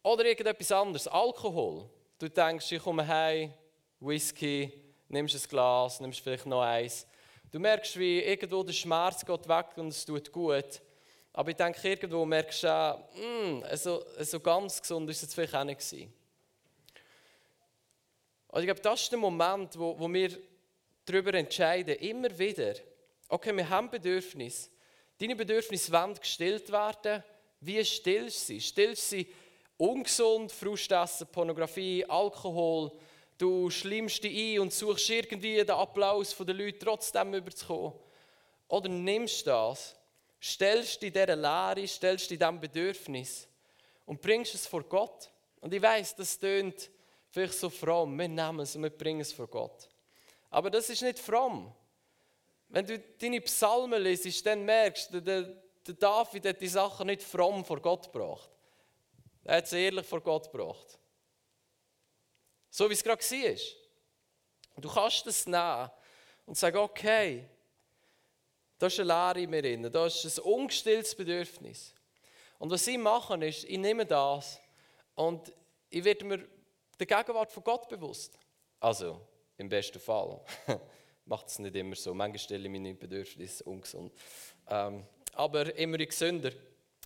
Oder 0.03 0.25
irgendetwas 0.25 0.71
anderes, 0.71 1.07
Alkohol. 1.07 1.89
Du 2.19 2.29
denkst, 2.29 2.73
ich 2.73 2.83
komme 2.83 3.07
heim, 3.07 3.55
Whisky, 4.01 4.71
nimmst 5.07 5.33
ein 5.33 5.49
Glas, 5.49 5.99
nimmst 5.99 6.19
vielleicht 6.19 6.45
noch 6.45 6.61
eins. 6.61 7.07
Du 7.51 7.57
merkst, 7.57 7.97
wie 7.97 8.19
irgendwo 8.19 8.61
der 8.61 8.73
Schmerz 8.73 9.25
geht 9.25 9.49
weg 9.49 9.69
und 9.77 9.87
es 9.87 10.05
tut 10.05 10.31
gut. 10.31 10.79
Aber 11.33 11.49
ich 11.49 11.55
denke, 11.55 11.89
irgendwo 11.89 12.25
merkst 12.25 12.63
du 12.63 12.67
auch, 12.67 12.99
mm, 13.15 13.63
also, 13.63 14.05
also 14.17 14.39
ganz 14.39 14.79
gesund 14.79 15.09
ist 15.09 15.23
es 15.23 15.33
vielleicht 15.33 15.55
auch 15.55 15.63
nicht 15.63 15.79
gewesen. 15.79 16.13
Also 18.49 18.59
ich 18.61 18.67
glaube, 18.67 18.81
das 18.81 19.01
ist 19.01 19.11
der 19.11 19.17
Moment, 19.17 19.77
wo, 19.77 19.99
wo 19.99 20.07
wir 20.13 20.29
darüber 21.05 21.33
entscheiden, 21.33 21.95
immer 21.95 22.37
wieder, 22.37 22.75
okay, 23.27 23.55
wir 23.55 23.67
haben 23.67 23.89
Bedürfnisse. 23.89 24.69
Deine 25.17 25.35
Bedürfnisse 25.35 25.91
wollen 25.91 26.13
gestillt 26.13 26.71
werden. 26.71 27.23
Wie 27.61 27.83
stillst 27.83 28.41
du 28.41 28.45
sie? 28.53 28.61
Stillst 28.61 29.11
du 29.11 29.15
sie 29.17 29.33
ungesund, 29.77 30.51
Frustessen, 30.51 31.27
Pornografie, 31.31 32.05
Alkohol? 32.05 32.91
Du 33.39 33.71
schlimmst 33.71 34.23
dich 34.23 34.55
ein 34.55 34.59
und 34.59 34.71
suchst 34.71 35.09
irgendwie 35.09 35.55
den 35.55 35.71
Applaus 35.71 36.35
der 36.37 36.53
Leute 36.53 36.77
trotzdem 36.77 37.33
überzukommen. 37.33 37.93
Oder 38.67 38.89
nimmst 38.89 39.47
du 39.47 39.49
das 39.49 39.95
stellst 40.43 41.01
dich 41.01 41.13
dieser 41.13 41.35
Lehre, 41.35 41.87
stellst 41.87 42.29
dich 42.29 42.37
diesem 42.37 42.59
Bedürfnis 42.59 43.47
und 44.05 44.21
bringst 44.21 44.53
es 44.55 44.67
vor 44.67 44.83
Gott. 44.83 45.31
Und 45.61 45.73
ich 45.73 45.81
weiß, 45.81 46.15
das 46.17 46.37
tönt 46.37 46.91
vielleicht 47.29 47.53
so 47.53 47.69
fromm. 47.69 48.19
Wir 48.19 48.27
nehmen 48.27 48.59
es 48.59 48.75
und 48.75 48.83
wir 48.83 48.89
bringen 48.89 49.21
es 49.21 49.31
vor 49.31 49.47
Gott. 49.47 49.87
Aber 50.49 50.69
das 50.69 50.89
ist 50.89 51.01
nicht 51.01 51.19
fromm. 51.19 51.73
Wenn 52.67 52.85
du 52.85 52.99
deine 52.99 53.39
Psalmen 53.41 54.01
liest, 54.01 54.45
dann 54.45 54.65
merkst 54.65 55.13
du, 55.13 55.21
der, 55.21 55.55
David 55.83 56.45
hat 56.45 56.61
die 56.61 56.67
Sachen 56.67 57.07
nicht 57.07 57.23
fromm 57.23 57.63
vor 57.63 57.79
Gott 57.79 58.11
gebracht. 58.11 58.49
Er 59.43 59.57
hat 59.57 59.65
es 59.65 59.73
ehrlich 59.73 60.05
vor 60.05 60.21
Gott 60.21 60.51
gebracht. 60.51 60.99
So 62.69 62.89
wie 62.89 62.93
es 62.93 63.03
gerade 63.03 63.21
war. 63.21 64.81
Du 64.81 64.89
kannst 64.89 65.25
das 65.25 65.45
nehmen 65.45 65.89
und 66.45 66.57
sagen, 66.57 66.77
okay, 66.77 67.47
da 68.83 68.87
ist 68.87 68.99
eine 68.99 69.07
Leere 69.07 69.41
in 69.43 69.49
mir 69.49 69.61
drin, 69.61 69.89
da 69.89 70.05
ist 70.07 70.25
ein 70.25 70.43
ungestilltes 70.43 71.15
Bedürfnis. 71.15 71.93
Und 72.59 72.69
was 72.69 72.85
ich 72.85 72.97
mache, 72.97 73.33
ist, 73.45 73.63
ich 73.63 73.77
nehme 73.77 74.05
das 74.05 74.59
und 75.15 75.53
ich 75.89 76.03
werde 76.03 76.25
mir 76.25 76.45
der 76.99 77.07
Gegenwart 77.07 77.49
von 77.49 77.63
Gott 77.63 77.87
bewusst. 77.87 78.37
Also, 78.81 79.21
im 79.55 79.69
besten 79.69 80.01
Fall. 80.01 80.37
Macht 81.25 81.47
es 81.47 81.59
nicht 81.59 81.73
immer 81.77 81.95
so. 81.95 82.13
Manchmal 82.13 82.39
stelle 82.39 82.65
ich 82.65 82.69
meine 82.69 82.93
Bedürfnisse 82.93 83.63
ungesund. 83.63 84.11
Ähm, 84.67 85.05
aber 85.31 85.73
immer 85.77 85.97
gesünder. 85.99 86.51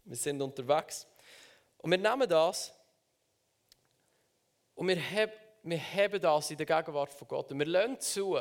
Wir 0.03 0.17
sind 0.17 0.41
unterwegs. 0.41 1.05
Und 1.77 1.91
wir 1.91 1.99
nehmen 1.99 2.27
das 2.27 2.73
und 4.73 4.87
wir 4.87 4.99
haben, 4.99 5.31
wir 5.61 5.79
haben 5.79 6.19
das 6.19 6.49
in 6.49 6.57
der 6.57 6.65
Gegenwart 6.65 7.13
von 7.13 7.27
Gott. 7.27 7.51
Und 7.51 7.59
wir 7.59 7.67
lernen 7.67 7.99
zu, 7.99 8.35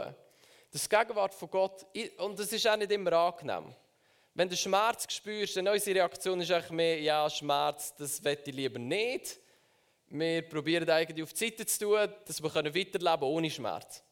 die 0.72 0.88
Gegenwart 0.88 1.34
von 1.34 1.50
Gott, 1.50 1.86
und 2.18 2.38
das 2.38 2.52
ist 2.52 2.66
auch 2.66 2.76
nicht 2.76 2.90
immer 2.92 3.12
angenehm. 3.12 3.74
Wenn 4.34 4.48
du 4.48 4.56
Schmerz 4.56 5.06
spürst, 5.12 5.56
dann 5.56 5.68
unsere 5.68 5.96
Reaktion 5.96 6.40
ist 6.40 6.50
eigentlich 6.50 6.70
mehr, 6.70 7.00
ja, 7.00 7.30
Schmerz, 7.30 7.94
das 7.94 8.20
möchte 8.22 8.50
ich 8.50 8.56
lieber 8.56 8.78
nicht. 8.78 9.38
Wir 10.08 10.42
probieren 10.42 10.88
eigentlich 10.90 11.22
auf 11.22 11.32
die 11.32 11.46
Seite 11.46 11.64
zu 11.64 11.86
tun, 11.86 12.08
dass 12.26 12.42
wir 12.42 12.54
weiterleben 12.54 13.00
können 13.00 13.22
ohne 13.22 13.50
Schmerz. 13.50 14.02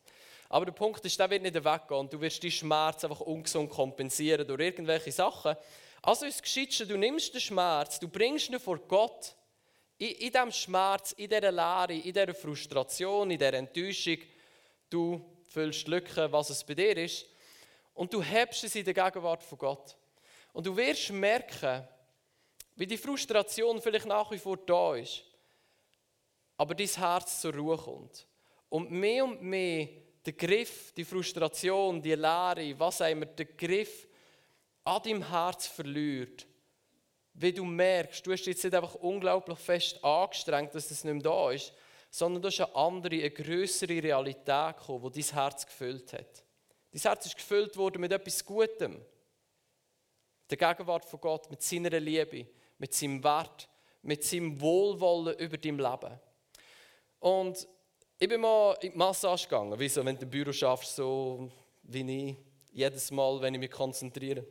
Aber 0.49 0.64
der 0.64 0.73
Punkt 0.73 1.04
ist, 1.04 1.18
der 1.18 1.28
wird 1.28 1.42
nicht 1.42 1.54
weggehen 1.54 2.00
und 2.00 2.12
du 2.12 2.20
wirst 2.20 2.42
die 2.42 2.50
Schmerz 2.50 3.04
einfach 3.04 3.20
ungesund 3.20 3.70
kompensieren 3.70 4.46
durch 4.46 4.61
irgendwelche 4.61 5.12
Sachen. 5.12 5.56
Also 6.00 6.26
ist 6.26 6.37
es 6.37 6.42
gescheit, 6.42 6.88
du 6.88 6.96
nimmst 6.96 7.34
den 7.34 7.40
Schmerz, 7.40 7.99
du 7.99 8.08
bringst 8.08 8.50
ihn 8.50 8.61
vor 8.61 8.78
Gott. 8.78 9.34
In, 9.99 10.08
in 10.08 10.32
diesem 10.32 10.52
Schmerz, 10.52 11.12
in 11.12 11.28
dieser 11.28 11.52
Leere, 11.52 11.94
in 11.94 12.12
dieser 12.12 12.34
Frustration, 12.34 13.30
in 13.30 13.38
dieser 13.38 13.54
Enttäuschung, 13.54 14.18
du 14.90 15.34
füllst 15.54 15.87
Lücken, 15.87 16.32
was 16.32 16.50
es 16.50 16.64
bei 16.64 16.75
dir 16.75 16.96
ist. 16.96 17.26
Und 17.94 18.12
du 18.12 18.20
hebst 18.20 18.64
es 18.64 18.75
in 18.75 18.84
der 18.84 18.92
Gegenwart 18.92 19.42
von 19.42 19.56
Gott. 19.56 19.96
Und 20.52 20.66
du 20.66 20.76
wirst 20.76 21.11
merken, 21.11 21.87
wie 22.75 22.87
die 22.87 22.99
Frustration 22.99 23.80
vielleicht 23.80 24.06
nach 24.06 24.30
wie 24.32 24.38
vor 24.38 24.56
da 24.56 24.96
ist, 24.96 25.23
aber 26.56 26.75
dein 26.75 26.88
Herz 26.88 27.40
zur 27.40 27.54
Ruhe 27.54 27.76
kommt. 27.76 28.26
Und 28.68 28.90
mehr 28.90 29.25
und 29.25 29.42
mehr 29.42 29.88
der 30.26 30.32
Griff, 30.32 30.92
die 30.92 31.04
Frustration, 31.04 32.02
die 32.02 32.14
Leere, 32.14 32.78
was 32.78 33.00
auch 33.00 33.08
immer, 33.08 33.26
der 33.26 33.46
Griff 33.46 34.08
an 34.82 35.02
deinem 35.02 35.28
Herz 35.28 35.68
verliert. 35.68 36.46
Wie 37.34 37.52
du 37.52 37.64
merkst, 37.64 38.26
du 38.26 38.32
hast 38.32 38.46
jetzt 38.46 38.64
nicht 38.64 38.75
einfach 38.75 38.94
unglaublich 38.96 39.58
fest 39.58 40.02
angestrengt, 40.02 40.75
dass 40.75 40.88
das 40.88 41.04
nicht 41.04 41.14
mehr 41.14 41.23
da 41.23 41.50
ist, 41.52 41.73
sondern 42.14 42.42
du 42.42 42.47
hast 42.47 42.61
eine 42.61 42.76
andere, 42.76 43.16
eine 43.16 43.30
größere 43.33 44.00
Realität 44.00 44.76
gekommen, 44.78 45.11
die 45.12 45.21
dein 45.21 45.35
Herz 45.35 45.66
gefüllt 45.66 46.12
hat. 46.12 46.44
Dein 46.92 47.02
Herz 47.02 47.26
ist 47.26 47.35
gefüllt 47.35 47.76
worden 47.76 48.00
mit 48.00 48.12
etwas 48.12 48.44
Gutem. 48.44 49.04
Der 50.49 50.56
Gegenwart 50.56 51.04
von 51.06 51.21
Gott, 51.21 51.50
mit 51.50 51.61
seiner 51.61 51.99
Liebe, 51.99 52.47
mit 52.78 52.94
seinem 52.94 53.25
Wert, 53.25 53.68
mit 54.02 54.23
seinem 54.23 54.61
Wohlwollen 54.61 55.37
über 55.38 55.59
dein 55.59 55.76
Leben. 55.76 56.21
Und 57.18 57.66
ich 58.16 58.28
bin 58.28 58.40
mal 58.40 58.76
in 58.80 58.92
die 58.92 58.97
Massage 58.97 59.49
gegangen, 59.49 59.76
wie 59.76 59.88
so, 59.88 60.04
wenn 60.04 60.16
du 60.16 60.23
im 60.23 60.30
Büro 60.30 60.52
schaffst, 60.52 60.94
so 60.94 61.50
wie 61.83 62.28
ich, 62.28 62.37
jedes 62.71 63.11
Mal, 63.11 63.40
wenn 63.40 63.54
ich 63.54 63.61
mich 63.61 63.73
konzentriere. 63.73 64.47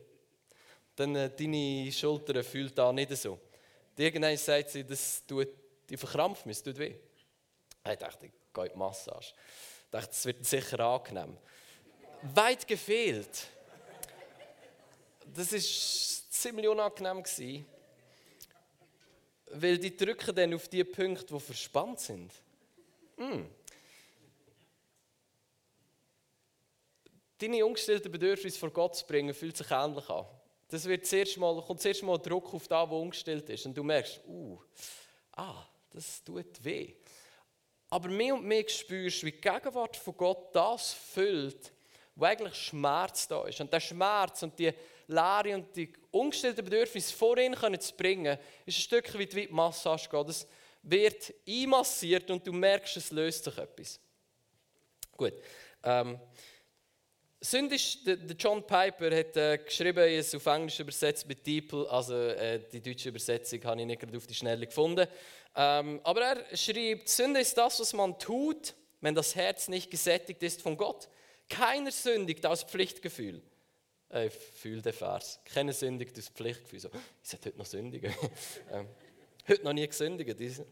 Dann 0.96 1.16
äh, 1.16 1.30
deine 1.34 1.90
Schultern 1.90 2.44
fühlt 2.44 2.76
da 2.76 2.92
nicht 2.92 3.16
so. 3.16 3.40
Irgendwann 3.96 4.36
sagt 4.36 4.68
sie, 4.68 4.84
das 4.84 5.24
tut, 5.26 5.48
die 5.88 5.96
verkrampft 5.96 6.44
mich, 6.44 6.58
es 6.58 6.62
tut 6.62 6.76
weh. 6.76 6.96
Ich 7.86 7.98
dachte, 7.98 8.26
ich 8.26 8.32
gehe 8.52 8.64
in 8.64 8.72
die 8.72 8.78
Massage. 8.78 9.34
Ich 9.84 9.90
dachte, 9.90 10.10
es 10.10 10.24
wird 10.24 10.44
sicher 10.44 10.80
angenehm. 10.80 11.36
Weit 12.34 12.66
gefehlt. 12.66 13.48
Das 15.26 15.52
war 15.52 15.60
ziemlich 16.30 16.68
unangenehm. 16.68 17.66
Weil 19.50 19.78
die 19.78 19.96
drücken 19.96 20.34
dann 20.34 20.54
auf 20.54 20.68
die 20.68 20.82
Punkte, 20.84 21.34
die 21.34 21.40
verspannt 21.40 22.00
sind. 22.00 22.32
Mm. 23.16 23.42
Deine 27.38 27.66
ungestellten 27.66 28.10
Bedürfnisse 28.10 28.58
vor 28.58 28.70
Gott 28.70 28.96
zu 28.96 29.06
bringen, 29.06 29.34
fühlt 29.34 29.56
sich 29.56 29.70
ähnlich 29.70 30.08
an. 30.08 30.26
Das 30.68 30.86
wird 30.86 31.06
zuerst 31.06 31.36
mal, 31.36 31.60
kommt 31.62 31.82
zuerst 31.82 32.02
mal 32.02 32.16
Druck 32.16 32.54
auf 32.54 32.66
das, 32.66 32.88
was 32.88 32.96
umgestellt 32.96 33.48
ist. 33.50 33.66
Und 33.66 33.76
du 33.76 33.82
merkst, 33.82 34.20
uh, 34.26 34.58
ah, 35.32 35.66
das 35.90 36.24
tut 36.24 36.64
weh. 36.64 36.94
Aber 37.90 38.08
mehr 38.08 38.34
und 38.34 38.44
mehr 38.44 38.68
spürst 38.68 39.22
du, 39.22 39.26
wie 39.26 39.32
die 39.32 39.40
Gegenwart 39.40 39.96
von 39.96 40.16
Gott 40.16 40.54
das 40.54 40.92
füllt, 40.92 41.72
wo 42.14 42.24
eigentlich 42.24 42.54
Schmerz 42.54 43.28
da 43.28 43.46
ist. 43.46 43.60
Und 43.60 43.72
der 43.72 43.80
Schmerz 43.80 44.42
und 44.42 44.58
die 44.58 44.72
Leere 45.06 45.54
und 45.54 45.76
die 45.76 45.92
ungestellten 46.10 46.64
Bedürfnisse 46.64 47.14
vor 47.14 47.36
ihn 47.38 47.54
zu 47.80 47.94
bringen, 47.94 48.38
ist 48.64 48.78
ein 48.78 48.82
Stück 48.82 49.18
weit 49.18 49.34
wie 49.34 49.46
die 49.46 49.52
Massage. 49.52 50.08
Das 50.10 50.46
wird 50.82 51.32
einmassiert 51.48 52.30
und 52.30 52.46
du 52.46 52.52
merkst, 52.52 52.96
es 52.96 53.10
löst 53.10 53.44
sich 53.44 53.58
etwas. 53.58 54.00
Gut. 55.16 55.34
Ähm, 55.82 56.18
Sündisch, 57.44 58.02
der 58.04 58.16
John 58.38 58.66
Piper 58.66 59.14
hat 59.14 59.36
äh, 59.36 59.58
geschrieben, 59.58 59.98
es 59.98 60.34
auf 60.34 60.46
Englisch 60.46 60.80
übersetzt 60.80 61.28
mit 61.28 61.46
Deeple, 61.46 61.86
also 61.90 62.14
äh, 62.14 62.58
die 62.72 62.80
deutsche 62.80 63.10
Übersetzung 63.10 63.62
habe 63.64 63.80
ich 63.82 63.86
nicht 63.86 64.00
gerade 64.00 64.16
auf 64.16 64.26
die 64.26 64.34
Schnelle 64.34 64.66
gefunden. 64.66 65.06
Ähm, 65.54 66.00
aber 66.04 66.22
er 66.22 66.56
schreibt, 66.56 67.08
Sünde 67.08 67.40
ist 67.40 67.58
das, 67.58 67.78
was 67.80 67.92
man 67.92 68.18
tut, 68.18 68.74
wenn 69.02 69.14
das 69.14 69.34
Herz 69.34 69.68
nicht 69.68 69.90
gesättigt 69.90 70.42
ist 70.42 70.62
von 70.62 70.78
Gott. 70.78 71.08
Keiner 71.50 71.92
sündigt 71.92 72.46
aus 72.46 72.62
Pflichtgefühl. 72.64 73.42
Äh, 74.08 74.30
fühle 74.30 74.80
den 74.80 74.94
Vers. 74.94 75.38
Keiner 75.44 75.74
sündigt 75.74 76.18
aus 76.18 76.30
Pflichtgefühl. 76.30 76.80
So, 76.80 76.88
ich 77.22 77.28
sollte 77.28 77.50
heute 77.50 77.58
noch 77.58 77.66
sündigen. 77.66 78.14
ähm, 78.72 78.88
Heute 79.46 79.62
noch 79.62 79.74
nie 79.74 79.86
gesündigt. 79.86 80.62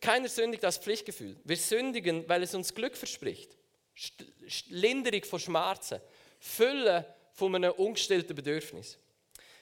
Keiner 0.00 0.30
sündigt 0.30 0.64
aus 0.64 0.78
Pflichtgefühl. 0.78 1.36
Wir 1.44 1.56
sündigen, 1.58 2.26
weil 2.26 2.42
es 2.42 2.54
uns 2.54 2.74
Glück 2.74 2.96
verspricht. 2.96 3.54
Linderung 4.68 5.24
von 5.24 5.40
Schmerzen. 5.40 6.00
Fülle 6.38 7.14
von 7.32 7.54
einem 7.54 7.72
ungestillten 7.72 8.34
Bedürfnis. 8.34 8.98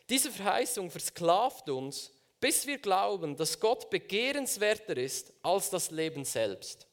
Diese 0.09 0.31
Verheißung 0.31 0.91
versklavt 0.91 1.69
uns, 1.69 2.11
bis 2.41 2.67
wir 2.67 2.79
glauben, 2.79 3.37
dass 3.37 3.59
Gott 3.59 3.89
begehrenswerter 3.89 4.97
ist 4.97 5.33
als 5.43 5.71
das 5.71 5.91
Leben 5.91 6.25
selbst. 6.25 6.87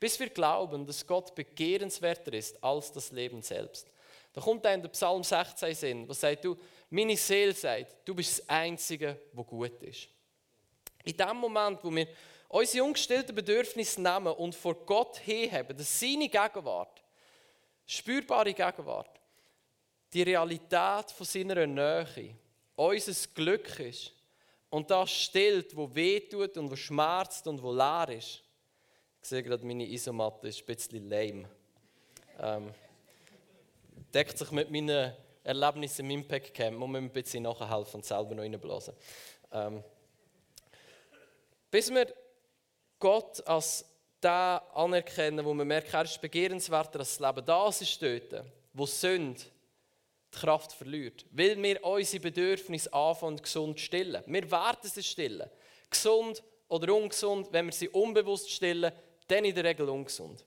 Bis 0.00 0.18
wir 0.18 0.30
glauben, 0.30 0.86
dass 0.86 1.06
Gott 1.06 1.34
begehrenswerter 1.34 2.32
ist 2.32 2.62
als 2.62 2.92
das 2.92 3.12
Leben 3.12 3.42
selbst. 3.42 3.86
Da 4.32 4.40
kommt 4.40 4.64
dann 4.64 4.82
der 4.82 4.88
Psalm 4.88 5.22
16 5.22 5.74
Sinn, 5.74 6.08
wo 6.08 6.12
sagt 6.12 6.44
du, 6.44 6.56
meine 6.90 7.16
Seele 7.16 7.52
sagt, 7.52 7.96
du 8.04 8.14
bist 8.14 8.38
das 8.38 8.48
Einzige, 8.48 9.18
was 9.32 9.46
gut 9.46 9.82
ist. 9.82 10.08
In 11.04 11.16
dem 11.16 11.36
Moment, 11.36 11.84
wo 11.84 11.94
wir 11.94 12.08
unsere 12.54 12.84
ungestellten 12.84 13.34
Bedürfnisse 13.34 14.00
nehmen 14.00 14.28
und 14.28 14.54
vor 14.54 14.76
Gott 14.86 15.20
heben, 15.26 15.76
dass 15.76 15.98
seine 15.98 16.28
Gegenwart, 16.28 17.02
spürbare 17.84 18.54
Gegenwart, 18.54 19.20
die 20.12 20.22
Realität 20.22 21.10
von 21.10 21.26
seiner 21.26 21.66
Nähe, 21.66 22.36
unser 22.76 23.28
Glück 23.34 23.80
ist 23.80 24.12
und 24.70 24.88
das 24.88 25.10
stillt, 25.10 25.76
wo 25.76 25.92
weh 25.92 26.20
tut 26.20 26.56
und 26.56 26.70
wo 26.70 26.76
schmerzt 26.76 27.44
und 27.48 27.60
wo 27.60 27.72
leer 27.72 28.10
ist. 28.10 28.44
Ich 29.20 29.28
sehe 29.28 29.42
gerade, 29.42 29.66
meine 29.66 29.88
Isomatte 29.88 30.46
ist 30.46 30.60
ein 30.60 30.66
bisschen 30.66 31.10
lame. 31.10 31.48
Ähm, 32.38 32.72
deckt 34.12 34.38
sich 34.38 34.52
mit 34.52 34.70
meinen 34.70 35.12
Erlebnissen 35.42 36.04
im 36.04 36.20
Impact 36.20 36.54
Camp. 36.54 36.78
Muss 36.78 36.88
man 36.88 37.02
ein 37.02 37.10
bisschen 37.10 37.42
nachhelfen 37.42 37.96
und 37.96 38.04
selber 38.04 38.36
noch 38.36 38.42
reinblasen. 38.44 38.94
Ähm, 39.50 39.82
bis 41.70 41.92
wir 41.92 42.14
Gott 43.04 43.46
als 43.46 43.84
den 44.22 44.30
anerkennen, 44.30 45.44
wo 45.44 45.52
wir 45.52 45.66
merken, 45.66 45.94
er 45.94 46.04
ist 46.04 46.22
begehrenswerter 46.22 47.00
als 47.00 47.18
das 47.18 47.20
Leben. 47.20 47.44
Das 47.44 47.82
ist 47.82 48.00
dort, 48.00 48.46
wo 48.72 48.86
Sünde 48.86 49.42
die 50.32 50.38
Kraft 50.38 50.72
verliert. 50.72 51.26
Weil 51.30 51.62
wir 51.62 51.84
unsere 51.84 52.22
Bedürfnisse 52.22 52.90
anfangen, 52.94 53.36
gesund 53.36 53.78
zu 53.78 53.84
stillen. 53.84 54.24
Wir 54.26 54.50
werden 54.50 54.78
sie 54.90 55.02
stillen. 55.02 55.50
Gesund 55.90 56.42
oder 56.68 56.94
ungesund, 56.94 57.48
wenn 57.50 57.66
wir 57.66 57.74
sie 57.74 57.90
unbewusst 57.90 58.50
stillen, 58.50 58.90
dann 59.28 59.44
in 59.44 59.54
der 59.54 59.64
Regel 59.64 59.86
ungesund. 59.90 60.42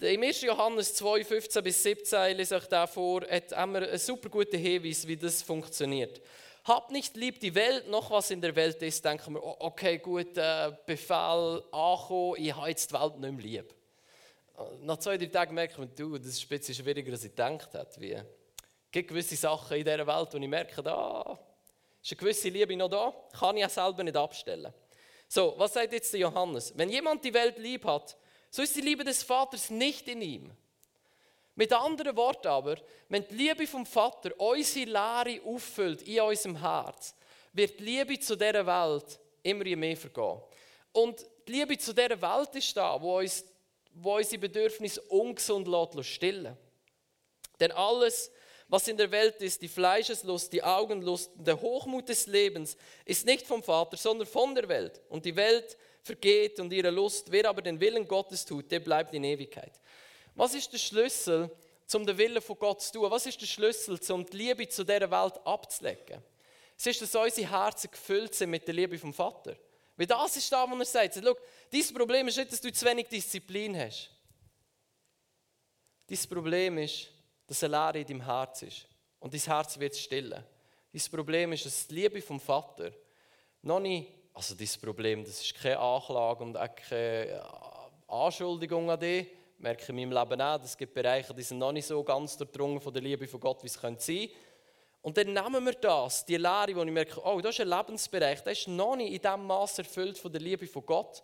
Im 0.00 0.22
1. 0.22 0.40
Johannes 0.40 0.94
2, 0.94 1.22
15 1.22 1.64
bis 1.64 1.82
17 1.82 2.34
lese 2.34 2.56
ich 2.56 2.64
da 2.64 2.86
vor, 2.86 3.26
hat 3.28 3.52
einen 3.52 3.98
super 3.98 4.30
guten 4.30 4.56
Hinweis, 4.56 5.06
wie 5.06 5.18
das 5.18 5.42
funktioniert. 5.42 6.22
Habt 6.64 6.90
nicht 6.90 7.16
lieb 7.16 7.40
die 7.40 7.54
Welt, 7.54 7.88
noch 7.88 8.10
was 8.10 8.30
in 8.30 8.40
der 8.40 8.54
Welt 8.54 8.82
ist, 8.82 9.04
denken 9.04 9.34
wir, 9.34 9.42
okay, 9.42 9.98
gut, 9.98 10.36
äh, 10.36 10.72
Befehl 10.86 11.62
ankommen, 11.72 12.34
ich 12.36 12.54
habe 12.54 12.68
jetzt 12.68 12.90
die 12.90 12.94
Welt 12.94 13.18
nicht 13.18 13.32
mehr 13.32 13.42
lieb. 13.42 13.74
Nach 14.82 14.96
zwei, 14.98 15.16
drei 15.16 15.26
Tagen 15.26 15.54
merke 15.54 15.82
ich, 15.82 15.88
du, 15.94 16.18
das 16.18 16.28
ist 16.28 16.42
ein 16.42 16.48
bisschen 16.48 16.74
schwieriger, 16.74 17.12
als 17.12 17.24
ich 17.24 17.30
gedacht 17.30 17.72
habe. 17.74 17.86
Es 17.88 18.24
gibt 18.90 19.08
gewisse 19.08 19.36
Sachen 19.36 19.76
in 19.76 19.84
dieser 19.84 20.06
Welt, 20.06 20.28
wo 20.32 20.36
ich 20.38 20.48
merke, 20.48 20.82
da 20.82 21.38
ist 22.02 22.12
eine 22.12 22.18
gewisse 22.18 22.48
Liebe 22.48 22.76
noch 22.76 22.88
da, 22.88 23.14
kann 23.38 23.56
ich 23.56 23.64
auch 23.64 23.70
selber 23.70 24.02
nicht 24.02 24.16
abstellen. 24.16 24.72
So, 25.28 25.54
was 25.58 25.74
sagt 25.74 25.92
jetzt 25.92 26.12
der 26.12 26.20
Johannes? 26.20 26.72
Wenn 26.76 26.88
jemand 26.88 27.24
die 27.24 27.34
Welt 27.34 27.58
lieb 27.58 27.84
hat, 27.84 28.16
so 28.50 28.62
ist 28.62 28.74
die 28.74 28.80
Liebe 28.80 29.04
des 29.04 29.22
Vaters 29.22 29.70
nicht 29.70 30.08
in 30.08 30.22
ihm. 30.22 30.50
Mit 31.58 31.72
anderen 31.72 32.14
Worten 32.14 32.46
aber, 32.46 32.76
wenn 33.08 33.26
die 33.26 33.34
Liebe 33.34 33.66
vom 33.66 33.84
Vater 33.84 34.30
unsere 34.38 34.88
Leere 34.88 35.44
auffüllt 35.44 36.02
in 36.02 36.20
unserem 36.20 36.60
Herz, 36.60 37.16
wird 37.52 37.80
die 37.80 37.84
Liebe 37.84 38.16
zu 38.20 38.36
dieser 38.36 38.64
Welt 38.64 39.18
immer 39.42 39.64
mehr 39.76 39.96
vergehen. 39.96 40.40
Und 40.92 41.26
die 41.48 41.52
Liebe 41.52 41.76
zu 41.76 41.92
dieser 41.92 42.22
Welt 42.22 42.54
ist 42.54 42.76
da, 42.76 43.02
wo 43.02 43.18
uns 43.18 43.44
wo 43.92 44.18
unsere 44.18 44.38
Bedürfnisse 44.38 45.02
ungesund 45.08 45.66
stillen 46.06 46.56
Denn 47.58 47.72
alles, 47.72 48.30
was 48.68 48.86
in 48.86 48.96
der 48.96 49.10
Welt 49.10 49.42
ist, 49.42 49.60
die 49.60 49.66
Fleischeslust, 49.66 50.52
die 50.52 50.62
Augenlust, 50.62 51.32
der 51.34 51.60
Hochmut 51.60 52.08
des 52.08 52.28
Lebens, 52.28 52.76
ist 53.04 53.26
nicht 53.26 53.44
vom 53.44 53.64
Vater, 53.64 53.96
sondern 53.96 54.28
von 54.28 54.54
der 54.54 54.68
Welt. 54.68 55.00
Und 55.08 55.24
die 55.24 55.34
Welt 55.34 55.76
vergeht 56.04 56.60
und 56.60 56.72
ihre 56.72 56.90
Lust. 56.90 57.32
Wer 57.32 57.48
aber 57.48 57.62
den 57.62 57.80
Willen 57.80 58.06
Gottes 58.06 58.44
tut, 58.44 58.70
der 58.70 58.78
bleibt 58.78 59.12
in 59.12 59.24
Ewigkeit. 59.24 59.72
Was 60.38 60.54
ist 60.54 60.72
der 60.72 60.78
Schlüssel, 60.78 61.50
um 61.94 62.06
den 62.06 62.16
Willen 62.16 62.40
von 62.40 62.56
Gott 62.56 62.80
zu 62.80 62.92
tun? 62.92 63.10
Was 63.10 63.26
ist 63.26 63.40
der 63.40 63.46
Schlüssel, 63.46 63.98
um 64.12 64.24
die 64.24 64.36
Liebe 64.36 64.68
zu 64.68 64.84
dieser 64.84 65.10
Welt 65.10 65.34
abzulegen? 65.44 66.22
Es 66.76 66.86
ist, 66.86 67.02
dass 67.02 67.12
unsere 67.16 67.50
Herzen 67.50 67.90
gefüllt 67.90 68.36
sind 68.36 68.50
mit 68.50 68.64
der 68.64 68.72
Liebe 68.72 68.96
vom 69.00 69.12
Vater. 69.12 69.56
Weil 69.96 70.06
das 70.06 70.36
ist 70.36 70.52
da, 70.52 70.64
wo 70.70 70.76
er 70.76 70.84
sagt, 70.84 71.16
schau, 71.20 71.34
dein 71.72 71.94
Problem 71.94 72.28
ist 72.28 72.36
nicht, 72.36 72.52
dass 72.52 72.60
du 72.60 72.72
zu 72.72 72.86
wenig 72.86 73.08
Disziplin 73.08 73.76
hast. 73.76 74.12
Dein 76.06 76.30
Problem 76.30 76.78
ist, 76.78 77.08
dass 77.48 77.64
eine 77.64 77.76
Leere 77.76 77.98
in 77.98 78.06
deinem 78.06 78.24
Herz 78.24 78.62
ist. 78.62 78.86
Und 79.18 79.34
dein 79.34 79.40
Herz 79.40 79.76
wird 79.76 79.96
stillen. 79.96 80.44
Dein 80.92 81.10
Problem 81.10 81.52
ist, 81.52 81.66
dass 81.66 81.88
die 81.88 81.96
Liebe 81.96 82.22
vom 82.22 82.38
Vater 82.38 82.92
noch 83.62 83.80
nicht, 83.80 84.12
also 84.34 84.54
dein 84.54 84.70
Problem, 84.80 85.24
das 85.24 85.40
ist 85.40 85.60
keine 85.60 85.80
Anklage 85.80 86.44
und 86.44 86.56
auch 86.56 86.76
keine 86.76 87.44
Anschuldigung 88.06 88.88
an 88.88 89.00
dich, 89.00 89.26
merke 89.58 89.82
ich 89.82 89.88
in 89.88 89.96
meinem 89.96 90.12
Leben 90.12 90.40
auch, 90.40 90.62
es 90.62 90.76
gibt 90.76 90.94
Bereiche, 90.94 91.34
die 91.34 91.42
sind 91.42 91.58
noch 91.58 91.72
nicht 91.72 91.86
so 91.86 92.02
ganz 92.02 92.36
durchdrungen 92.36 92.80
von 92.80 92.92
der 92.92 93.02
Liebe 93.02 93.26
von 93.26 93.40
Gott, 93.40 93.62
wie 93.62 93.66
es 93.66 93.74
sein 93.74 93.96
könnte. 93.96 94.30
Und 95.02 95.16
dann 95.16 95.32
nehmen 95.32 95.64
wir 95.64 95.72
das, 95.74 96.24
die 96.24 96.36
Lehre, 96.36 96.74
wo 96.74 96.82
ich 96.82 96.90
merke, 96.90 97.20
oh, 97.24 97.40
das 97.40 97.58
ist 97.58 97.60
ein 97.60 97.68
Lebensbereich, 97.68 98.42
der 98.42 98.52
ist 98.52 98.68
noch 98.68 98.96
nicht 98.96 99.12
in 99.12 99.22
dem 99.22 99.46
Maß 99.46 99.78
erfüllt 99.78 100.18
von 100.18 100.32
der 100.32 100.40
Liebe 100.40 100.66
von 100.66 100.84
Gott, 100.84 101.22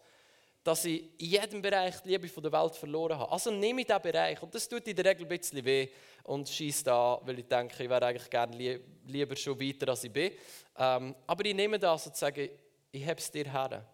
dass 0.62 0.84
ich 0.84 1.02
in 1.18 1.26
jedem 1.26 1.60
Bereich 1.60 2.00
die 2.00 2.10
Liebe 2.10 2.28
von 2.28 2.42
der 2.42 2.52
Welt 2.52 2.74
verloren 2.74 3.18
habe. 3.18 3.30
Also 3.30 3.50
nehme 3.50 3.82
ich 3.82 3.86
diesen 3.86 4.02
Bereich, 4.02 4.42
und 4.42 4.54
das 4.54 4.68
tut 4.68 4.86
in 4.86 4.96
der 4.96 5.04
Regel 5.04 5.26
ein 5.26 5.38
bisschen 5.38 5.64
weh, 5.64 5.88
und 6.22 6.48
schieße 6.48 6.84
da, 6.84 7.20
weil 7.22 7.40
ich 7.40 7.46
denke, 7.46 7.82
ich 7.82 7.90
wäre 7.90 8.06
eigentlich 8.06 8.30
gerne 8.30 8.80
lieber 9.06 9.36
schon 9.36 9.60
weiter, 9.60 9.90
als 9.90 10.04
ich 10.04 10.12
bin. 10.12 10.32
Ähm, 10.78 11.14
aber 11.26 11.44
ich 11.44 11.54
nehme 11.54 11.78
das 11.78 12.06
und 12.06 12.16
sage, 12.16 12.50
ich 12.90 13.06
habe 13.06 13.20
es 13.20 13.30
dir 13.30 13.50
her. 13.50 13.84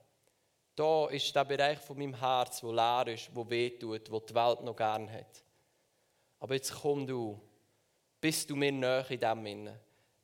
Da 0.81 1.09
ist 1.09 1.37
der 1.37 1.45
Bereich 1.45 1.79
von 1.79 1.99
meinem 1.99 2.19
Herz, 2.19 2.63
wo 2.63 2.73
leer 2.73 3.07
ist, 3.09 3.29
wo 3.35 3.47
weh 3.51 3.69
tut, 3.69 4.11
wo 4.11 4.19
die 4.19 4.35
Welt 4.35 4.63
noch 4.63 4.75
gern 4.75 5.13
hat. 5.13 5.45
Aber 6.39 6.55
jetzt 6.55 6.73
komm 6.73 7.07
du 7.07 7.39
bist 8.19 8.49
du 8.49 8.57
mir 8.57 8.73
näher 8.73 9.11
in 9.11 9.21
dem 9.21 9.45
Sinne. 9.45 9.81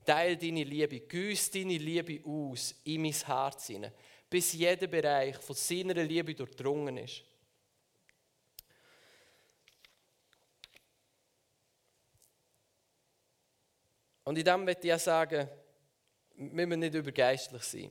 Teil 0.07 0.35
deine 0.35 0.65
Liebe, 0.65 1.01
güss 1.01 1.51
deine 1.51 1.77
Liebe 1.77 2.27
aus 2.27 2.75
in 2.85 3.03
mein 3.03 3.13
Herz 3.13 3.67
hinein, 3.67 3.93
bis 4.31 4.55
jeder 4.55 4.87
Bereich 4.87 5.37
von 5.37 5.55
seiner 5.55 5.93
Liebe 5.93 6.35
durchdrungen 6.35 6.97
ist. 6.97 7.23
Und 14.25 14.39
in 14.39 14.45
dem 14.47 14.65
möchte 14.65 14.87
ich 14.87 14.95
auch 14.95 14.99
sagen, 14.99 15.51
wir 16.35 16.67
müssen 16.67 16.81
nicht 16.81 16.95
übergeistlich 16.95 17.63
sein. 17.63 17.91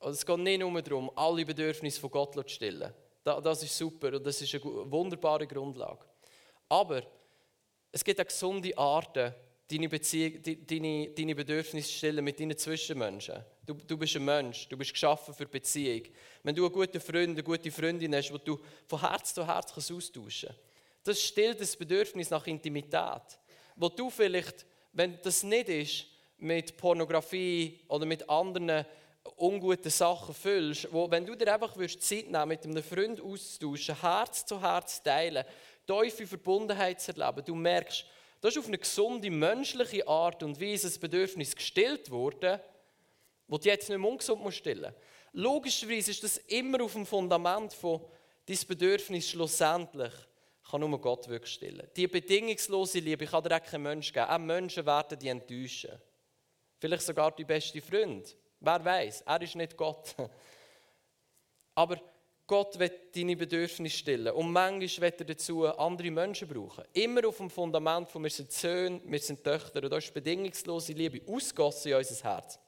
Also 0.00 0.12
es 0.12 0.26
geht 0.26 0.38
nicht 0.38 0.60
nur 0.60 0.82
darum, 0.82 1.10
alle 1.16 1.44
Bedürfnisse 1.44 2.00
von 2.00 2.10
Gott 2.10 2.34
zu 2.34 2.48
stillen. 2.48 2.92
Das 3.24 3.62
ist 3.62 3.76
super 3.76 4.14
und 4.16 4.24
das 4.24 4.40
ist 4.40 4.54
eine 4.54 4.90
wunderbare 4.90 5.46
Grundlage. 5.46 6.04
Aber 6.68 7.02
es 7.90 8.04
gibt 8.04 8.20
auch 8.20 8.26
gesunde 8.26 8.76
Arten, 8.76 9.34
deine, 9.70 9.88
Beziehung, 9.88 10.42
deine, 10.42 11.10
deine 11.10 11.34
Bedürfnisse 11.34 11.88
zu 11.88 11.94
stellen 11.98 12.24
mit 12.24 12.40
deinen 12.40 12.56
Zwischenmenschen. 12.56 13.44
Du, 13.66 13.74
du 13.74 13.98
bist 13.98 14.16
ein 14.16 14.24
Mensch, 14.24 14.66
du 14.68 14.76
bist 14.78 14.92
geschaffen 14.92 15.34
für 15.34 15.46
Beziehung. 15.46 16.02
Wenn 16.42 16.54
du 16.54 16.64
einen 16.64 16.72
guten 16.72 17.00
Freund, 17.00 17.30
eine 17.30 17.42
gute 17.42 17.70
Freundin 17.70 18.14
hast, 18.14 18.30
die 18.30 18.38
du 18.44 18.58
von 18.86 19.00
Herz 19.00 19.34
zu 19.34 19.46
Herz 19.46 19.72
austauschen 19.72 20.48
kannst, 20.48 20.60
das 21.04 21.22
stillt 21.22 21.60
das 21.60 21.76
Bedürfnis 21.76 22.30
nach 22.30 22.46
Intimität. 22.46 23.38
Wo 23.76 23.88
du 23.88 24.10
vielleicht, 24.10 24.64
wenn 24.92 25.18
das 25.22 25.42
nicht 25.42 25.68
ist, 25.68 26.06
mit 26.38 26.76
Pornografie 26.76 27.80
oder 27.88 28.06
mit 28.06 28.28
anderen 28.28 28.84
unguten 29.36 29.90
Sachen 29.90 30.34
füllst, 30.34 30.92
wo, 30.92 31.10
wenn 31.10 31.26
du 31.26 31.34
dir 31.34 31.52
einfach 31.52 31.74
Zeit 31.98 32.30
nehmen 32.30 32.48
mit 32.48 32.64
einem 32.64 32.82
Freund 32.82 33.20
austauschen, 33.20 34.00
Herz 34.00 34.46
zu 34.46 34.60
Herz 34.60 35.02
teilen, 35.02 35.44
tiefe 35.86 36.26
Verbundenheit 36.26 37.00
zu 37.00 37.12
erleben. 37.16 37.44
Du 37.44 37.54
merkst, 37.54 38.04
das 38.40 38.54
ist 38.54 38.58
auf 38.58 38.66
eine 38.66 38.78
gesunde 38.78 39.30
menschliche 39.30 40.06
Art 40.06 40.42
und 40.42 40.60
Weise 40.60 40.88
ein 40.88 41.00
Bedürfnis 41.00 41.56
gestillt 41.56 42.10
worden, 42.10 42.60
das 43.48 43.60
du 43.60 43.68
jetzt 43.68 43.88
nicht 43.88 43.98
mehr 43.98 44.10
ungesund 44.10 44.42
musst 44.42 44.58
stillen. 44.58 44.94
Logischerweise 45.32 46.10
ist 46.10 46.22
das 46.22 46.38
immer 46.38 46.82
auf 46.82 46.92
dem 46.92 47.06
Fundament 47.06 47.72
von 47.72 48.00
dein 48.46 48.58
Bedürfnis 48.66 49.28
schlussendlich 49.28 50.12
kann 50.70 50.80
nur 50.80 51.00
Gott 51.00 51.28
wirklich 51.28 51.54
stillen. 51.54 51.88
Die 51.96 52.06
bedingungslose 52.06 52.98
Liebe 52.98 53.26
kann 53.26 53.42
dir 53.42 53.56
auch 53.56 53.62
kein 53.62 53.82
Mensch 53.82 54.12
geben. 54.12 54.26
Auch 54.26 54.38
Menschen 54.38 54.84
werden 54.84 55.18
die 55.18 55.28
enttäuschen. 55.28 55.98
Vielleicht 56.78 57.04
sogar 57.04 57.30
dein 57.30 57.46
beste 57.46 57.80
Freund. 57.80 58.36
Wer 58.60 58.84
weiß? 58.84 59.22
Er 59.22 59.42
ist 59.42 59.54
nicht 59.54 59.76
Gott. 59.76 60.14
Aber 61.74 62.00
Gott 62.46 62.78
wird 62.78 63.14
deine 63.14 63.36
Bedürfnisse 63.36 63.98
stillen. 63.98 64.34
Und 64.34 64.50
manchmal 64.50 65.10
wird 65.10 65.20
er 65.20 65.26
dazu 65.26 65.66
andere 65.66 66.10
Menschen 66.10 66.48
brauchen. 66.48 66.84
Immer 66.94 67.28
auf 67.28 67.36
dem 67.36 67.50
Fundament 67.50 68.08
von 68.08 68.22
wir 68.22 68.30
sind 68.30 68.50
Söhne, 68.50 69.00
wir 69.04 69.18
sind 69.18 69.44
Töchter. 69.44 69.82
Und 69.82 69.90
da 69.90 69.98
ist 69.98 70.14
bedingungslose 70.14 70.94
Liebe 70.94 71.20
ausgossen 71.30 71.92
in 71.92 71.98
unser 71.98 72.24
Herz. 72.24 72.58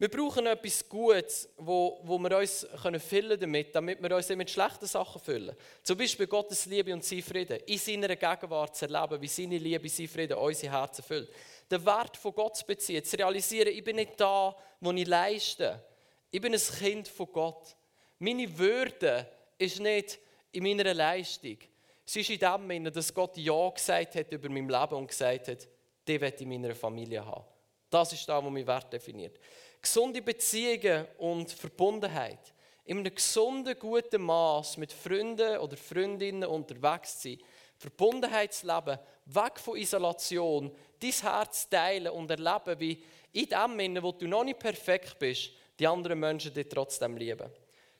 Wir 0.00 0.08
brauchen 0.08 0.46
etwas 0.46 0.88
Gutes, 0.88 1.48
wo, 1.56 2.00
wo 2.04 2.18
wir 2.18 2.38
uns 2.38 2.64
können 2.82 3.00
füllen 3.00 3.38
damit, 3.38 3.74
damit 3.74 4.00
wir 4.00 4.14
uns 4.14 4.28
mit 4.28 4.48
schlechten 4.48 4.86
Sachen 4.86 5.20
füllen. 5.20 5.56
Zum 5.82 5.98
Beispiel 5.98 6.28
Gottes 6.28 6.66
Liebe 6.66 6.92
und 6.92 7.04
sein 7.04 7.20
Frieden. 7.20 7.58
In 7.66 7.78
seiner 7.78 8.14
Gegenwart 8.14 8.76
zu 8.76 8.88
erleben, 8.88 9.20
wie 9.20 9.26
seine 9.26 9.58
Liebe, 9.58 9.88
sein 9.88 10.06
Frieden 10.06 10.38
unsere 10.38 10.72
Herzen 10.72 11.02
füllt. 11.02 11.32
Den 11.70 11.84
Wert 11.84 12.16
von 12.16 12.32
Gott 12.32 12.56
zu 12.56 12.66
beziehen, 12.66 13.04
zu 13.04 13.16
realisieren, 13.16 13.68
ich 13.68 13.84
bin 13.84 13.96
nicht 13.96 14.18
da, 14.20 14.56
wo 14.80 14.92
ich 14.92 15.06
leiste 15.06 15.82
ich 16.30 16.40
bin 16.40 16.52
ein 16.52 16.60
Kind 16.60 17.08
von 17.08 17.32
Gott. 17.32 17.74
Meine 18.18 18.58
Würde 18.58 19.26
ist 19.56 19.80
nicht 19.80 20.18
in 20.52 20.62
meiner 20.62 20.92
Leistung. 20.92 21.56
Sie 22.04 22.20
ist 22.20 22.30
in 22.30 22.38
dem 22.38 22.68
Sinne, 22.68 22.92
dass 22.92 23.14
Gott 23.14 23.36
Ja 23.38 23.70
gesagt 23.70 24.14
hat 24.14 24.32
über 24.32 24.48
mein 24.48 24.68
Leben 24.68 24.94
und 24.94 25.08
gesagt 25.08 25.48
hat, 25.48 25.68
die 26.06 26.20
will 26.20 26.32
ich 26.34 26.40
in 26.40 26.48
meiner 26.48 26.74
Familie 26.74 27.24
haben. 27.24 27.44
Das 27.88 28.12
ist 28.12 28.28
da, 28.28 28.42
wo 28.44 28.50
mein 28.50 28.66
Wert 28.66 28.92
definiert. 28.92 29.38
Gesunde 29.80 30.20
Beziehungen 30.20 31.06
und 31.18 31.50
Verbundenheit. 31.50 32.52
In 32.84 32.98
einem 32.98 33.14
gesunden, 33.14 33.78
guten 33.78 34.22
Maß 34.22 34.76
mit 34.78 34.92
Freunden 34.92 35.58
oder 35.58 35.76
Freundinnen 35.76 36.48
unterwegs 36.48 37.20
zu 37.20 37.30
sein. 37.30 37.38
Verbundenheit 37.76 38.52
zu 38.52 38.66
leben, 38.66 38.98
weg 39.28 39.58
von 39.58 39.76
Isolation, 39.76 40.70
dein 41.00 41.10
Herz 41.12 41.68
teilen 41.68 42.12
und 42.12 42.30
erleben, 42.30 42.80
wie 42.80 43.02
in 43.32 43.48
dem 43.48 43.78
Sinne, 43.78 44.02
wo 44.02 44.12
du 44.12 44.26
noch 44.26 44.44
nicht 44.44 44.58
perfekt 44.58 45.18
bist, 45.18 45.52
die 45.78 45.86
anderen 45.86 46.18
Menschen 46.18 46.52
dich 46.52 46.68
trotzdem 46.68 47.16
lieben. 47.16 47.50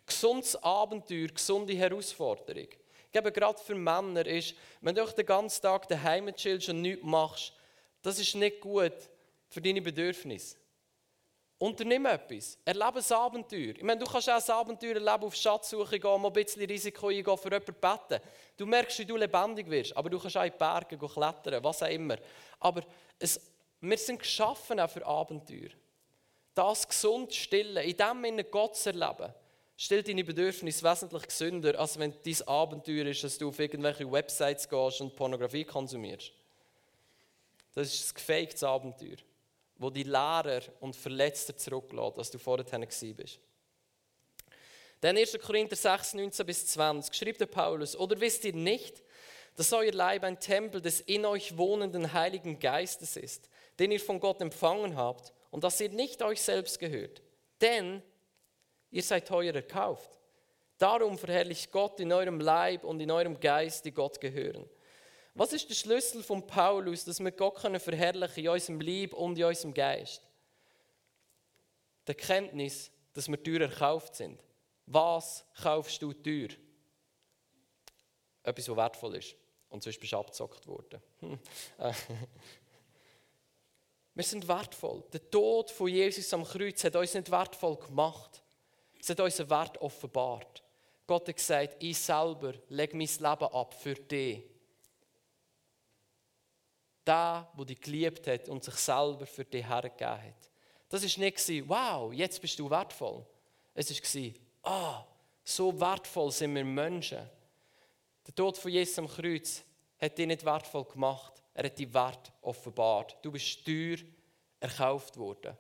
Gesundes 0.07 0.57
Abenteuer, 0.63 1.29
gesunde 1.29 1.75
Herausforderung. 1.75 2.69
Glaube, 3.13 3.33
gerade 3.33 3.59
für 3.59 3.75
Männer 3.75 4.27
ist, 4.27 4.55
wenn 4.81 4.95
du 4.95 5.05
den 5.05 5.27
ganzen 5.27 5.63
Tag 5.63 5.89
daheim 5.89 6.35
chillst 6.35 6.69
und 6.71 6.83
nichts 6.83 7.05
machst, 7.05 7.53
das 8.03 8.19
ist 8.19 8.35
nicht 8.35 8.61
gut 8.61 8.95
für 9.49 9.61
deine 9.61 9.83
Bedürfnisse. 9.83 10.57
Unternimm 11.59 12.07
etwas. 12.07 12.57
Erlebe 12.65 13.01
ein 13.01 13.13
Abenteuer. 13.13 13.75
Ich 13.77 13.83
meine, 13.83 13.99
du 13.99 14.07
kannst 14.07 14.31
auch 14.31 14.35
ein 14.35 14.51
Abenteuer 14.51 14.95
erleben, 14.95 15.25
auf 15.25 15.35
Schatzsuche 15.35 15.99
gehen, 15.99 16.23
mal 16.23 16.29
ein 16.29 16.33
bisschen 16.33 16.65
Risiko 16.65 17.09
eingehen, 17.09 17.37
für 17.37 17.51
jemanden 17.51 17.75
beten. 17.75 18.23
Du 18.57 18.67
merkst, 18.67 18.99
wie 19.01 19.07
du 19.07 19.17
lebendig 19.17 19.69
wirst, 19.69 19.97
aber 19.97 20.09
du 20.09 20.19
kannst 20.19 20.37
auch 20.37 20.45
in 20.45 20.53
die 20.53 20.59
Berge 20.59 20.97
klettern, 20.97 21.65
was 21.65 21.83
auch 21.83 21.89
immer. 21.89 22.17
Aber 22.61 22.83
es, 23.19 23.41
wir 23.81 23.99
sind 23.99 24.21
geschaffen 24.21 24.79
auch 24.79 24.91
für 24.91 25.05
Abenteuer 25.05 25.71
das 26.59 26.89
gesund 26.89 27.33
stillen, 27.33 27.85
in 27.85 27.97
dem 27.97 28.25
Sinne 28.25 28.45
Gott 28.45 28.75
zu 28.75 28.89
erleben, 28.89 29.33
stellt 29.77 30.09
deine 30.09 30.25
Bedürfnisse 30.25 30.83
wesentlich 30.83 31.29
gesünder, 31.29 31.79
als 31.79 31.97
wenn 32.01 32.13
dein 32.25 32.49
Abenteuer 32.49 33.07
ist, 33.07 33.23
dass 33.23 33.39
du 33.39 33.51
auf 33.51 33.61
irgendwelche 33.61 34.11
Websites 34.11 34.69
gehst 34.69 35.01
und 35.01 35.15
Pornografie 35.15 35.65
konsumierst. 35.65 36.33
Das 37.75 37.95
ist 37.95 38.11
ein 38.11 38.15
gefaktes 38.15 38.65
Abenteuer, 38.65 39.19
wo 39.79 39.91
die 39.91 40.03
Lehrer 40.03 40.61
und 40.81 40.97
Verletzter 40.97 41.57
zurücklässt, 41.57 42.19
als 42.19 42.31
du 42.31 42.39
vorher 42.39 42.65
bist. 43.15 43.41
Dann 45.01 45.17
1. 45.17 45.39
Korinther 45.41 45.77
6, 45.77 46.15
19 46.15 46.45
bis 46.45 46.67
20 46.67 47.15
schreibt 47.15 47.41
der 47.41 47.47
Paulus, 47.47 47.97
oder 47.97 48.21
wisst 48.21 48.45
ihr 48.45 48.53
nicht, 48.53 49.03
dass 49.55 49.73
euer 49.73 49.93
Leib 49.93 50.25
ein 50.25 50.41
Tempel 50.41 50.81
des 50.81 51.01
in 51.01 51.25
euch 51.25 51.57
wohnenden 51.57 52.13
Heiligen 52.13 52.59
Geistes 52.59 53.17
ist, 53.17 53.49
den 53.79 53.93
ihr 53.93 54.01
von 54.01 54.21
Gott 54.21 54.41
empfangen 54.41 54.97
habt 54.97 55.33
und 55.51 55.65
dass 55.65 55.81
ihr 55.81 55.91
nicht 55.91 56.23
euch 56.23 56.41
selbst 56.41 56.81
gehört. 56.81 57.23
Denn 57.61 58.03
ihr 58.91 59.03
seid 59.03 59.29
teuer 59.29 59.55
erkauft. 59.55 60.19
Darum 60.79 61.19
verherrlicht 61.19 61.73
Gott 61.73 61.99
in 62.01 62.13
eurem 62.13 62.41
Leib 62.41 62.85
und 62.85 63.01
in 63.01 63.11
eurem 63.11 63.39
Geist, 63.39 63.85
die 63.85 63.93
Gott 63.93 64.21
gehören. 64.21 64.69
Was 65.39 65.53
ist 65.53 65.69
der 65.71 65.75
Schlüssel 65.75 66.23
von 66.23 66.47
Paulus, 66.47 67.05
dass 67.05 67.21
wir 67.21 67.31
Gott 67.31 67.57
können 67.57 67.81
verherrlichen 67.81 68.45
in 68.45 68.51
unserem 68.51 68.81
Leib 68.81 69.13
und 69.15 69.39
in 69.39 69.45
unserem 69.45 69.73
Geist? 69.73 70.29
die 72.09 72.13
Erkenntnis, 72.13 72.91
dass 73.13 73.29
wir 73.29 73.43
teuer 73.43 73.61
erkauft 73.63 74.17
sind. 74.17 74.43
Was 74.87 75.45
kaufst 75.63 76.01
du 76.01 76.13
teuer? 76.13 76.49
Etwas, 78.43 78.69
was 78.69 78.77
wertvoll 78.77 79.17
ist. 79.17 79.37
Und 79.69 79.83
sonst 79.83 80.01
bist 80.01 80.13
du 80.13 80.17
abgezockt 80.17 80.67
worden. 80.67 81.03
Wir 84.15 84.25
sind 84.25 84.49
wertvoll. 84.49 85.05
Der 85.13 85.31
Tod 85.31 85.71
von 85.71 85.89
Jesus 85.89 86.33
am 86.33 86.43
Kreuz 86.45 86.83
hat 86.83 86.97
uns 86.97 87.13
nicht 87.15 87.31
wertvoll 87.31 87.77
gemacht. 87.77 88.43
Es 88.99 89.11
hat 89.11 89.21
uns 89.21 89.39
einen 89.39 89.51
Wert 89.51 89.79
offenbart. 89.79 90.65
Gott 91.07 91.29
hat 91.29 91.37
gesagt, 91.37 91.77
ich 91.81 91.99
selber 91.99 92.55
lege 92.69 92.97
mein 92.97 93.07
Leben 93.07 93.23
ab 93.23 93.75
für 93.75 93.95
dich. 93.95 94.43
Der, 97.09 97.49
der 97.57 97.65
dich 97.65 97.81
geliebt 97.81 98.27
hat 98.27 98.49
und 98.49 98.63
sich 98.63 98.75
selber 98.75 99.27
für 99.27 99.45
dich 99.45 99.67
hergegeben 99.67 100.23
hat. 100.23 100.51
Das 100.89 101.03
war 101.03 101.25
nicht, 101.25 101.69
wow, 101.69 102.13
jetzt 102.13 102.41
bist 102.41 102.59
du 102.59 102.69
wertvoll. 102.69 103.25
Es 103.75 103.91
war, 103.91 104.33
ah, 104.63 105.05
so 105.43 105.81
wertvoll 105.81 106.31
sind 106.31 106.55
wir 106.55 106.65
Menschen. 106.65 107.29
Der 108.27 108.35
Tod 108.35 108.59
von 108.59 108.71
Jesus 108.71 108.99
am 108.99 109.09
Kreuz 109.09 109.65
hat 109.99 110.19
dich 110.19 110.27
nicht 110.27 110.45
wertvoll 110.45 110.85
gemacht, 110.85 111.43
er 111.55 111.65
hat 111.65 111.79
die 111.79 111.93
Wert 111.93 112.31
offenbart. 112.43 113.17
Du 113.23 113.33
bist 113.33 113.65
teuer 113.65 113.97
erkauft 114.61 115.17
worden. 115.17 115.57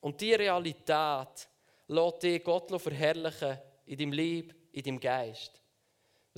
Und 0.00 0.20
diese 0.20 0.38
Realität 0.38 1.48
lässt 1.88 2.22
dich 2.22 2.42
Gott 2.42 2.70
verherrlichen 2.80 3.58
in 3.84 3.98
deinem 3.98 4.12
Leben, 4.12 4.54
in 4.72 4.82
deinem 4.82 5.00
Geist. 5.00 5.60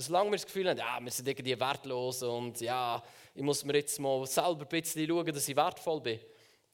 Solange 0.01 0.29
wir 0.31 0.37
das 0.37 0.45
Gefühl 0.45 0.69
haben, 0.69 0.77
ja, 0.77 0.97
wir 1.01 1.11
sind 1.11 1.27
irgendwie 1.27 1.59
wertlos 1.59 2.23
und 2.23 2.61
ja, 2.61 3.03
ich 3.35 3.41
muss 3.41 3.65
mir 3.65 3.75
jetzt 3.75 3.99
mal 3.99 4.25
selber 4.25 4.61
ein 4.61 4.67
bisschen 4.69 5.05
schauen, 5.05 5.25
dass 5.25 5.49
ich 5.49 5.55
wertvoll 5.57 5.99
bin, 5.99 6.19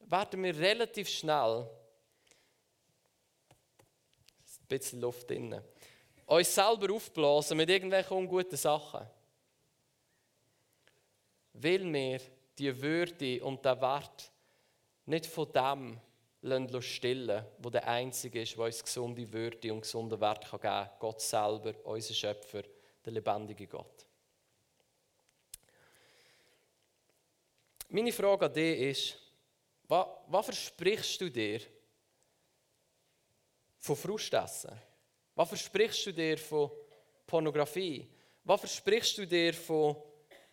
werden 0.01 0.43
wir 0.43 0.55
relativ 0.55 1.09
schnell, 1.09 1.67
ein 4.59 4.67
bisschen 4.67 5.01
Luft 5.01 5.27
drin, 5.27 5.59
uns 6.27 6.53
selber 6.53 6.93
aufblasen 6.93 7.57
mit 7.57 7.67
irgendwelchen 7.67 8.15
unguten 8.15 8.57
Sachen. 8.57 9.07
Weil 11.53 11.91
wir 11.91 12.21
die 12.59 12.79
Würde 12.79 13.43
und 13.43 13.65
den 13.65 13.81
Wert 13.81 14.31
nicht 15.07 15.25
von 15.25 15.51
dem 15.51 15.99
stillen 16.79 17.43
wo 17.57 17.71
der 17.71 17.87
Einzige 17.87 18.43
ist, 18.43 18.55
der 18.55 18.65
uns 18.65 18.83
gesunde 18.83 19.33
Würde 19.33 19.73
und 19.73 19.81
gesunde 19.81 20.21
Wert 20.21 20.45
geben 20.45 20.61
kann. 20.61 20.89
Gott 20.99 21.21
selber, 21.21 21.73
unser 21.85 22.13
Schöpfer, 22.13 22.61
der 23.05 23.13
lebendige 23.13 23.67
Gott. 23.67 24.05
Meine 27.89 28.11
Frage 28.11 28.45
an 28.45 28.53
dich 28.53 28.79
ist, 28.79 29.17
was, 29.87 30.07
was 30.27 30.45
versprichst 30.45 31.21
du 31.21 31.29
dir 31.29 31.61
von 33.79 33.95
Frustessen? 33.95 34.75
Was 35.35 35.49
versprichst 35.49 36.07
du 36.07 36.13
dir 36.13 36.37
von 36.37 36.71
Pornografie? 37.27 38.09
Was 38.43 38.61
versprichst 38.61 39.17
du 39.19 39.27
dir 39.27 39.53
von 39.53 39.95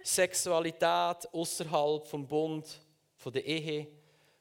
Sexualität 0.03 1.33
außerhalb 1.33 2.07
vom 2.07 2.27
Bund, 2.27 2.81
von 3.17 3.33
der 3.33 3.45
Ehe? 3.45 3.89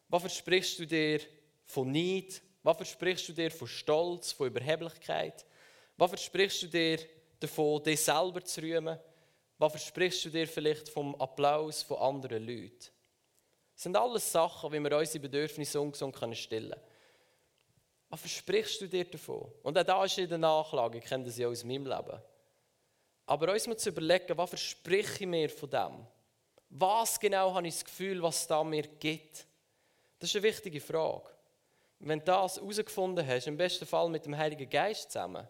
Was 0.09 0.21
versprichst 0.23 0.79
du 0.79 0.85
dir 0.85 1.21
von 1.65 1.89
Neid? 1.91 2.41
Was 2.63 2.77
versprichst 2.77 3.29
du 3.29 3.33
dir 3.33 3.51
von 3.51 3.67
Stolz, 3.67 4.33
von 4.33 4.47
Überheblichkeit? 4.47 5.45
Was 5.95 6.11
versprichst 6.11 6.63
du 6.63 6.67
dir 6.67 6.99
davon, 7.41 7.83
dich 7.83 8.01
selber 8.01 8.43
zu 8.43 8.61
rühmen? 8.61 8.99
Was 9.57 9.71
versprichst 9.73 10.25
du 10.25 10.29
dir 10.29 10.47
vielleicht 10.47 10.89
vom 10.89 11.13
Applaus 11.15 11.83
von 11.83 11.97
anderen 11.97 12.45
Leuten? 12.45 12.87
Das 13.73 13.83
sind 13.83 13.95
alles 13.95 14.31
Sachen, 14.31 14.71
wie 14.71 14.79
wir 14.79 14.97
unsere 14.97 15.19
Bedürfnisse 15.19 15.79
ungesund 15.79 16.15
stillen 16.37 16.71
können. 16.71 16.81
Was 18.09 18.19
versprichst 18.19 18.81
du 18.81 18.87
dir 18.87 19.05
davon? 19.05 19.51
Und 19.63 19.77
auch 19.77 19.83
da 19.83 20.03
ist 20.03 20.17
in 20.17 20.27
der 20.27 20.37
Nachlage, 20.37 20.97
ich 20.97 21.05
kenne 21.05 21.25
das 21.25 21.37
ja 21.37 21.47
aus 21.47 21.63
meinem 21.63 21.85
Leben. 21.85 22.21
Aber 23.25 23.53
uns 23.53 23.67
mal 23.67 23.77
zu 23.77 23.89
überlegen, 23.89 24.37
was 24.37 24.49
verspreche 24.49 25.23
ich 25.23 25.27
mir 25.27 25.49
von 25.49 25.69
dem? 25.69 26.07
Was 26.69 27.19
genau 27.19 27.53
habe 27.53 27.67
ich 27.67 27.75
das 27.75 27.85
Gefühl, 27.85 28.21
was 28.21 28.41
es 28.41 28.47
da 28.47 28.63
mir 28.63 28.83
gibt? 28.83 29.45
Das 30.19 30.29
ist 30.29 30.35
eine 30.35 30.43
wichtige 30.43 30.81
Frage. 30.81 31.29
Wenn 31.99 32.19
du 32.19 32.25
das 32.25 32.57
herausgefunden 32.57 33.25
hast, 33.25 33.47
im 33.47 33.57
besten 33.57 33.85
Fall 33.85 34.09
mit 34.09 34.25
dem 34.25 34.37
Heiligen 34.37 34.69
Geist 34.69 35.11
zusammen, 35.11 35.47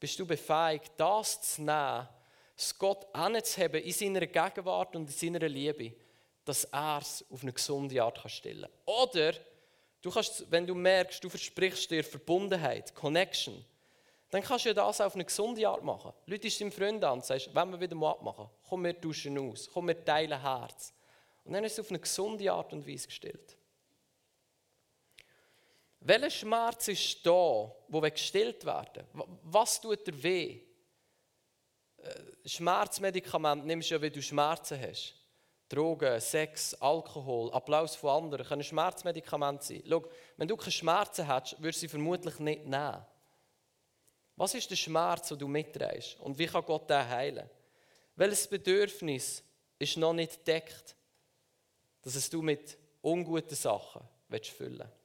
bist 0.00 0.18
du 0.18 0.26
befähigt, 0.26 0.92
das 0.96 1.40
zu 1.42 1.62
nehmen, 1.62 2.08
es 2.56 2.76
Gott 2.76 3.06
anzuheben 3.14 3.82
in 3.82 3.92
seiner 3.92 4.26
Gegenwart 4.26 4.96
und 4.96 5.02
in 5.02 5.16
seiner 5.16 5.48
Liebe, 5.48 5.92
dass 6.44 6.64
er 6.64 6.98
es 7.00 7.24
auf 7.30 7.42
eine 7.42 7.52
gesunde 7.52 8.02
Art 8.02 8.20
stellen 8.30 8.62
kann. 8.62 8.70
Oder 8.86 9.34
Du 10.02 10.10
kannst, 10.10 10.50
wenn 10.50 10.66
du 10.66 10.74
merkst, 10.74 11.22
du 11.22 11.28
versprichst 11.28 11.90
dir 11.90 12.02
Verbundenheit, 12.02 12.94
Connection, 12.94 13.64
dann 14.30 14.42
kannst 14.42 14.64
du 14.64 14.72
das 14.72 15.00
auf 15.00 15.14
eine 15.14 15.24
gesunde 15.24 15.68
Art 15.68 15.84
machen. 15.84 16.12
Leute 16.26 16.48
deinem 16.48 16.72
Freund 16.72 17.04
an 17.04 17.14
und 17.14 17.24
sagst, 17.24 17.54
wenn 17.54 17.70
wir 17.70 17.80
wieder 17.80 17.96
mal 17.96 18.12
abmachen, 18.12 18.48
komm, 18.66 18.84
wir 18.84 18.94
duschen 18.94 19.36
aus, 19.38 19.68
komm, 19.70 19.88
wir 19.88 20.04
teilen 20.04 20.40
Herz. 20.40 20.94
Und 21.44 21.52
dann 21.52 21.64
ist 21.64 21.74
es 21.74 21.80
auf 21.80 21.90
eine 21.90 21.98
gesunde 21.98 22.50
Art 22.50 22.72
und 22.72 22.86
Weise 22.86 23.08
gestellt. 23.08 23.56
Welcher 26.00 26.30
Schmerz 26.30 26.88
ist 26.88 27.24
da, 27.26 27.30
wo 27.88 28.00
gestillt 28.00 28.64
werden 28.64 29.06
Was 29.42 29.80
tut 29.80 30.06
dir 30.06 30.22
weh? 30.22 30.60
Äh, 31.98 32.48
Schmerzmedikament 32.48 33.66
nimmst 33.66 33.90
du 33.90 33.94
ja, 33.94 34.00
wenn 34.00 34.12
du 34.12 34.22
Schmerzen 34.22 34.80
hast. 34.80 35.14
Drogen, 35.68 36.18
Sex, 36.20 36.74
Alkohol, 36.74 37.52
Applaus 37.52 37.94
von 37.94 38.24
anderen 38.24 38.46
können 38.46 38.64
Schmerzmedikamente 38.64 39.64
sein. 39.64 39.82
Schau, 39.86 40.04
wenn 40.36 40.48
du 40.48 40.56
keine 40.56 40.72
Schmerzen 40.72 41.28
hast, 41.28 41.62
wirst 41.62 41.78
du 41.78 41.80
sie 41.80 41.88
vermutlich 41.88 42.38
nicht 42.38 42.64
nehmen. 42.64 43.06
Was 44.36 44.54
ist 44.54 44.70
der 44.70 44.76
Schmerz, 44.76 45.28
den 45.28 45.38
du 45.38 45.46
mitträgst? 45.46 46.18
Und 46.20 46.38
wie 46.38 46.46
kann 46.46 46.64
Gott 46.64 46.88
den 46.88 47.06
heilen? 47.06 47.48
Welches 48.16 48.48
Bedürfnis 48.48 49.44
ist 49.78 49.98
noch 49.98 50.14
nicht 50.14 50.46
deckt, 50.46 50.96
dass 52.02 52.14
es 52.14 52.30
du 52.30 52.40
mit 52.40 52.78
unguten 53.02 53.54
Sachen 53.54 54.02
füllen 54.30 54.78
willst? 54.78 54.99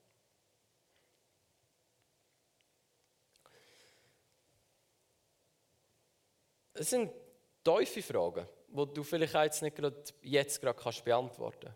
Es 6.75 6.89
sind 6.89 7.11
tiefe 7.63 8.01
Fragen 8.03 8.47
wo 8.75 8.85
du 8.85 9.03
vielleicht 9.03 9.33
jetzt 9.33 9.61
nicht 9.61 9.75
gerade 9.75 10.03
jetzt 10.21 10.59
gerade 10.59 10.77
kannst 10.77 11.03
beantworten 11.03 11.73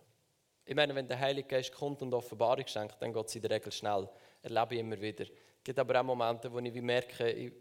Ich 0.66 0.76
meine, 0.76 0.94
wenn 0.94 1.08
der 1.08 1.18
Heilige 1.18 1.48
Geist 1.48 1.72
kommt 1.72 2.02
und 2.02 2.14
Offenbarung 2.14 2.68
schenkt, 2.68 3.02
dann 3.02 3.14
geht 3.14 3.26
es 3.26 3.36
in 3.36 3.42
der 3.42 3.52
Regel 3.52 3.72
schnell. 3.72 4.10
Erlebe 4.42 4.76
ich 4.76 4.80
immer 4.82 5.00
wieder. 5.00 5.24
Es 5.24 5.64
gibt 5.64 5.80
aber 5.80 6.00
auch 6.00 6.04
Momente, 6.04 6.52
wo 6.52 6.60
ich 6.60 6.74
merke, 6.82 7.32
ich, 7.32 7.54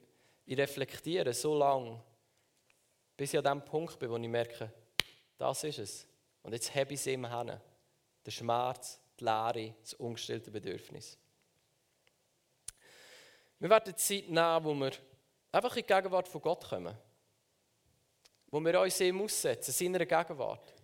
ich 0.45 0.59
reflektiere 0.59 1.33
so 1.33 1.57
lange, 1.57 2.03
bis 3.17 3.33
ich 3.33 3.39
an 3.39 3.45
dem 3.45 3.65
Punkt 3.65 3.99
bin, 3.99 4.11
wo 4.11 4.17
ich 4.17 4.29
merke, 4.29 4.73
das 5.37 5.65
ist 5.65 5.79
es. 5.79 6.07
Und 6.43 6.53
jetzt 6.53 6.75
habe 6.75 6.93
ich 6.93 7.01
es 7.01 7.07
immer 7.07 7.39
hin. 7.39 7.61
Der 8.27 8.31
Schmerz, 8.31 9.01
die 9.19 9.25
Leere, 9.25 9.75
das 9.81 9.95
ungestillte 9.95 10.51
Bedürfnis. 10.51 11.17
Wir 13.61 13.71
werden 13.71 13.93
die 13.93 13.97
Zeit 13.97 14.29
nehmen, 14.29 14.65
wo 14.65 14.75
wir 14.75 14.93
einfach 15.53 15.77
in 15.77 15.83
die 15.83 15.93
Gegenwart 15.93 16.29
von 16.29 16.41
Gott 16.41 16.69
kommen 16.69 16.97
wo 18.51 18.61
wir 18.61 18.81
uns 18.81 19.01
ihm 19.01 19.21
aussetzen, 19.21 19.73
seiner 19.73 20.07
Gegenwart, 20.07 20.75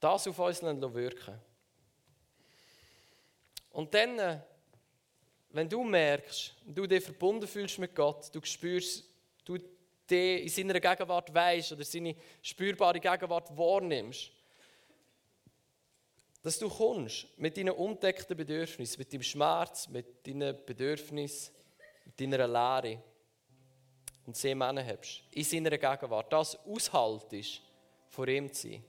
das 0.00 0.26
auf 0.28 0.38
uns 0.38 0.62
wirken. 0.62 1.40
Und 3.70 3.92
dann, 3.92 4.18
äh, 4.18 4.40
wenn 5.50 5.68
du 5.68 5.82
merkst, 5.82 6.54
du 6.66 6.86
dich 6.86 7.04
verbunden 7.04 7.46
fühlst 7.46 7.78
mit 7.78 7.94
Gott, 7.94 8.34
du 8.34 8.40
spürst, 8.44 9.04
du 9.44 9.58
dich 10.08 10.42
in 10.42 10.48
seiner 10.48 10.80
Gegenwart 10.80 11.32
weißt 11.34 11.72
oder 11.72 11.84
seine 11.84 12.14
spürbare 12.42 13.00
Gegenwart 13.00 13.56
wahrnimmst, 13.56 14.30
dass 16.42 16.58
du 16.58 16.68
kommst 16.68 17.26
mit 17.38 17.56
deinen 17.56 17.70
undeckten 17.70 18.36
Bedürfnissen, 18.36 18.98
mit 18.98 19.12
deinem 19.12 19.22
Schmerz, 19.22 19.88
mit 19.88 20.26
deinen 20.26 20.64
Bedürfnissen, 20.64 21.54
mit 22.04 22.20
deiner 22.20 22.46
Leere 22.46 23.02
und 24.26 24.36
sie 24.36 24.54
Männer 24.54 24.84
hast, 24.84 25.22
in 25.30 25.44
seiner 25.44 25.70
Gegenwart, 25.70 26.32
das 26.32 26.58
aushaltest, 26.66 27.62
vor 28.08 28.28
ihm 28.28 28.52
zu 28.52 28.68
sein. 28.68 28.84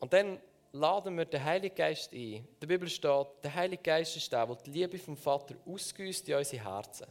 Und 0.00 0.12
dann 0.12 0.40
laden 0.72 1.16
wir 1.16 1.24
den 1.24 1.44
Heiligen 1.44 1.76
Geist 1.76 2.12
ein. 2.12 2.18
In 2.18 2.46
der 2.60 2.66
Bibel 2.66 2.88
steht, 2.88 3.26
der 3.42 3.54
Heilige 3.54 3.82
Geist 3.82 4.16
ist 4.16 4.32
der, 4.32 4.46
der 4.46 4.56
die 4.56 4.70
Liebe 4.70 4.98
vom 4.98 5.16
Vater 5.16 5.54
ausgüsst 5.66 6.28
in 6.28 6.34
unsere 6.34 6.64
Herzen. 6.64 7.06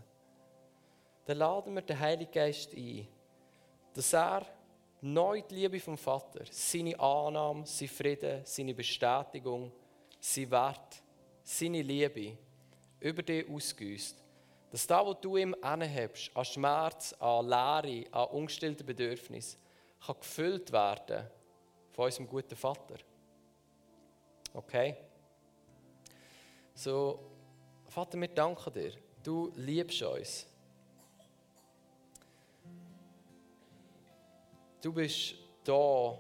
Dann 1.26 1.38
laden 1.38 1.74
wir 1.74 1.82
den 1.82 2.00
Heiligen 2.00 2.32
Geist 2.32 2.74
ein, 2.74 3.08
dass 3.94 4.14
er 4.14 4.46
neu 5.02 5.42
die 5.42 5.56
Liebe 5.56 5.80
vom 5.80 5.98
Vater, 5.98 6.44
seine 6.50 7.00
Annahme, 7.00 7.66
sein 7.66 7.88
Frieden, 7.88 8.42
seine 8.44 8.74
Bestätigung, 8.74 9.72
sein 10.20 10.52
Wert, 10.52 11.02
seine 11.44 11.82
Liebe 11.82 12.38
über 13.02 13.24
dich 13.24 13.50
ausgüsst, 13.50 14.16
dass 14.72 14.88
das, 14.88 15.06
was 15.06 15.20
du 15.20 15.36
ihm 15.36 15.56
anhebst, 15.62 16.32
an 16.34 16.46
Schmerz, 16.46 17.14
an 17.20 17.48
Leere, 17.48 18.06
an 18.14 18.28
ungestillten 18.30 18.86
Bedürfnis, 18.86 19.58
kann 20.06 20.16
gefüllt 20.18 20.72
werden 20.72 21.28
von 21.92 22.06
unserem 22.06 22.28
guten 22.28 22.56
Vater. 22.56 22.96
Okay? 24.54 24.96
So, 26.74 27.20
Vater, 27.88 28.20
wir 28.20 28.30
danken 28.30 28.74
dir. 28.74 28.94
Du 29.22 29.52
liebst 29.56 30.02
uns. 30.02 30.48
Du 34.82 34.94
bist 34.94 35.36
da. 35.64 36.18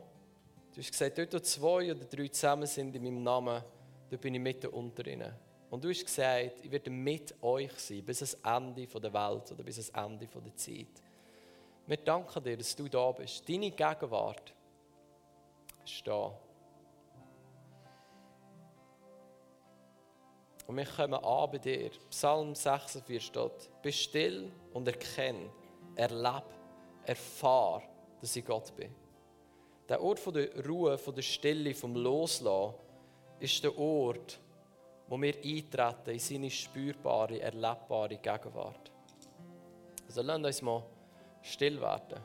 Du 0.73 0.77
hast 0.77 0.91
gesagt, 0.91 1.17
dort 1.17 1.33
wo 1.33 1.39
zwei 1.39 1.91
oder 1.91 2.05
drei 2.05 2.27
zusammen 2.27 2.67
sind 2.67 2.95
in 2.95 3.03
meinem 3.03 3.23
Namen, 3.23 3.63
da 4.09 4.17
bin 4.17 4.35
ich 4.35 4.41
mitten 4.41 4.67
unter 4.67 5.05
ihnen. 5.07 5.33
Und 5.71 5.85
du 5.85 5.89
hast 5.89 6.05
gesagt, 6.05 6.65
ich 6.65 6.69
werde 6.69 6.89
mit 6.89 7.33
euch 7.41 7.71
sein, 7.79 8.03
bis 8.03 8.21
ans 8.21 8.65
Ende 8.75 8.85
der 8.85 9.13
Welt 9.13 9.51
oder 9.53 9.63
bis 9.63 9.77
ans 9.93 10.11
Ende 10.11 10.27
der 10.27 10.55
Zeit. 10.57 11.01
Wir 11.87 11.95
danken 11.95 12.43
dir, 12.43 12.57
dass 12.57 12.75
du 12.75 12.89
da 12.89 13.09
bist. 13.13 13.47
Deine 13.47 13.71
Gegenwart 13.71 14.53
ist 15.85 16.05
da. 16.05 16.37
Und 20.67 20.75
wir 20.75 20.85
kommen 20.85 21.13
an 21.13 21.51
bei 21.51 21.57
dir. 21.57 21.91
Psalm 22.09 22.53
46 22.53 23.25
steht, 23.25 23.69
bist 23.81 23.99
still 23.99 24.51
und 24.73 24.85
erkenn, 24.85 25.49
erleb, 25.95 26.43
erfahr, 27.05 27.81
dass 28.19 28.35
ich 28.35 28.43
Gott 28.43 28.75
bin. 28.75 28.93
Der 29.87 30.03
Ort 30.03 30.35
der 30.35 30.65
Ruhe, 30.67 30.97
der 30.97 31.21
Stille, 31.21 31.73
vom 31.73 31.95
Loslassen 31.95 32.73
ist 33.39 33.63
der 33.63 33.77
Ort, 33.77 34.37
wo 35.11 35.21
wir 35.21 35.35
eintreten 35.43 36.11
in 36.11 36.19
seine 36.19 36.49
spürbare, 36.49 37.41
erlebbare 37.41 38.15
Gegenwart. 38.15 38.93
Also 40.07 40.21
lasst 40.21 40.45
uns 40.45 40.61
mal 40.61 40.83
still 41.41 41.81
werden, 41.81 42.21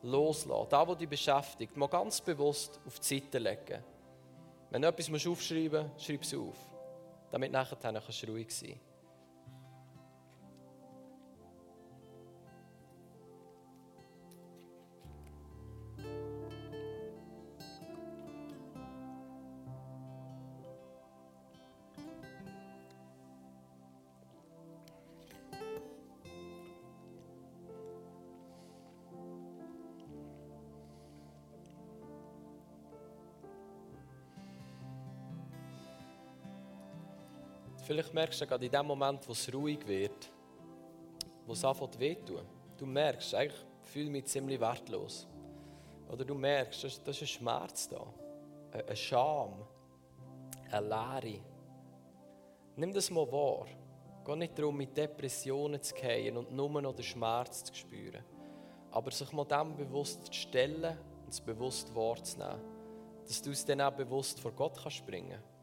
loslassen. 0.00 0.66
Da, 0.70 0.88
wo 0.88 0.94
dich 0.94 1.10
beschäftigt, 1.10 1.76
mal 1.76 1.88
ganz 1.88 2.22
bewusst 2.22 2.80
auf 2.86 2.98
die 3.00 3.20
Seite 3.20 3.38
legen. 3.38 3.84
Wenn 4.70 4.80
du 4.80 4.88
etwas 4.88 5.26
aufschreiben 5.26 5.90
musst, 5.92 6.06
schreib 6.06 6.22
es 6.22 6.34
auf, 6.34 6.56
damit 7.30 7.52
nachher 7.52 7.76
kannst 7.76 8.22
du 8.22 8.26
ruhig 8.28 8.50
sein 8.50 8.80
Vielleicht 37.86 38.12
merkst 38.12 38.40
du 38.40 38.46
gerade 38.48 38.66
in 38.66 38.72
dem 38.72 38.84
Moment, 38.84 39.28
wo 39.28 39.32
es 39.32 39.52
ruhig 39.54 39.86
wird, 39.86 40.28
wo 41.46 41.52
es 41.52 41.64
anfängt 41.64 42.00
weh 42.00 42.16
tun. 42.16 42.42
Du 42.76 42.84
merkst, 42.84 43.32
eigentlich 43.32 43.64
fühle 43.82 44.06
ich 44.06 44.10
mich 44.10 44.26
ziemlich 44.26 44.58
wertlos. 44.58 45.28
Oder 46.10 46.24
du 46.24 46.34
merkst, 46.34 46.82
da 46.82 47.10
ist 47.12 47.20
ein 47.20 47.26
Schmerz 47.28 47.88
da, 47.88 48.04
eine 48.72 48.96
Scham, 48.96 49.64
eine 50.68 50.88
Leere. 50.88 51.38
Nimm 52.74 52.92
das 52.92 53.08
mal 53.08 53.30
wahr. 53.30 53.66
Geh 54.24 54.34
nicht 54.34 54.58
darum, 54.58 54.76
mit 54.76 54.96
Depressionen 54.96 55.80
zu 55.80 55.94
gehen 55.94 56.36
und 56.36 56.50
nur 56.50 56.82
noch 56.82 56.92
den 56.92 57.04
Schmerz 57.04 57.62
zu 57.62 57.72
spüren. 57.72 58.24
Aber 58.90 59.12
sich 59.12 59.30
mal 59.30 59.44
dem 59.44 59.76
bewusst 59.76 60.26
zu 60.26 60.32
stellen 60.32 60.98
und 61.24 61.28
es 61.32 61.40
bewusst 61.40 61.94
wahrzunehmen. 61.94 62.60
Dass 63.28 63.40
du 63.40 63.52
es 63.52 63.64
dann 63.64 63.80
auch 63.80 63.92
bewusst 63.92 64.40
vor 64.40 64.50
Gott 64.50 64.76
kannst 64.82 65.06
bringen 65.06 65.30
kannst. 65.30 65.55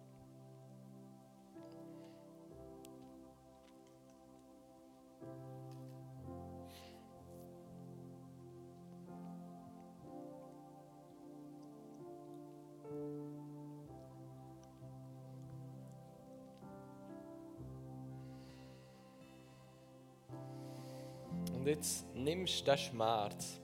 Und 21.63 21.69
jetzt 21.69 22.05
nimmst 22.13 22.59
du 22.59 22.71
den 22.71 22.77
Schmerz, 22.77 23.57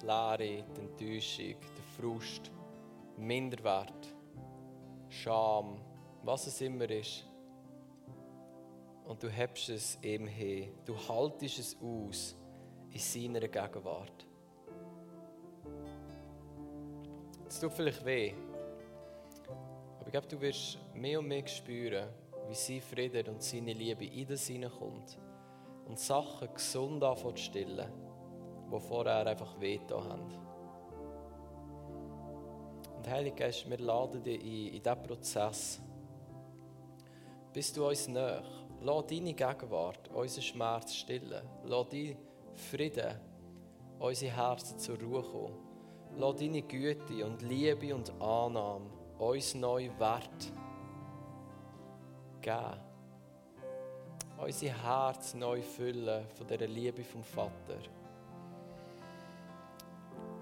die 0.00 0.06
Leere, 0.06 0.64
die 0.74 0.80
Enttäuschung, 0.80 1.60
den 1.60 1.84
Frust, 1.94 2.50
Minderwert, 3.18 4.14
Scham, 5.10 5.78
was 6.22 6.46
es 6.46 6.58
immer 6.62 6.88
ist. 6.88 7.26
Und 9.04 9.22
du 9.22 9.28
hebst 9.28 9.68
es 9.68 9.98
ihm 10.00 10.26
hin. 10.26 10.72
Du 10.86 10.96
haltest 10.96 11.58
es 11.58 11.76
aus 11.82 12.34
in 12.90 12.98
seiner 12.98 13.46
Gegenwart. 13.46 14.26
Es 17.46 17.60
tut 17.60 17.74
vielleicht 17.74 18.06
weh. 18.06 18.32
Aber 19.98 20.06
ich 20.06 20.12
glaube, 20.12 20.28
du 20.28 20.40
wirst 20.40 20.78
mehr 20.94 21.18
und 21.18 21.28
mehr 21.28 21.46
spüren, 21.46 22.08
wie 22.48 22.54
sein 22.54 22.80
Frieden 22.80 23.34
und 23.34 23.42
seine 23.42 23.74
Liebe 23.74 24.06
in 24.06 24.28
das 24.28 24.46
hineinkommt 24.46 25.18
und 25.86 25.98
Sachen 25.98 26.48
gesund 26.52 27.02
anfangen 27.02 27.36
zu 27.36 27.42
stillen, 27.42 27.90
die 28.72 28.80
vorher 28.80 29.26
einfach 29.26 29.60
wehgetan 29.60 30.04
haben. 30.04 30.32
Und 32.96 33.08
Heilige 33.08 33.36
Geist, 33.36 33.68
wir 33.68 33.78
laden 33.78 34.22
dich 34.22 34.40
ein 34.40 34.74
in 34.74 34.82
diesen 34.82 35.02
Prozess. 35.02 35.80
Bist 37.52 37.76
du 37.76 37.86
uns 37.86 38.08
näher? 38.08 38.42
Lass 38.80 39.06
deine 39.06 39.34
Gegenwart 39.34 40.08
unseren 40.08 40.42
Schmerz 40.42 40.94
stillen. 40.94 41.46
Lass 41.64 41.88
deinen 41.88 42.16
Frieden 42.54 43.20
unsere 43.98 44.36
Herzen 44.36 44.78
zur 44.78 44.98
Ruhe 45.00 45.22
kommen. 45.22 45.54
Lass 46.16 46.36
deine 46.36 46.62
Güte 46.62 47.24
und 47.24 47.42
Liebe 47.42 47.94
und 47.94 48.10
Annahme 48.20 48.86
uns 49.18 49.54
neu 49.54 49.90
Wert 49.98 50.52
geben 52.40 52.93
unser 54.38 54.82
Herz 54.82 55.34
neu 55.34 55.62
füllen 55.62 56.26
von 56.36 56.46
der 56.46 56.66
Liebe 56.66 57.04
vom 57.04 57.22
Vater. 57.22 57.78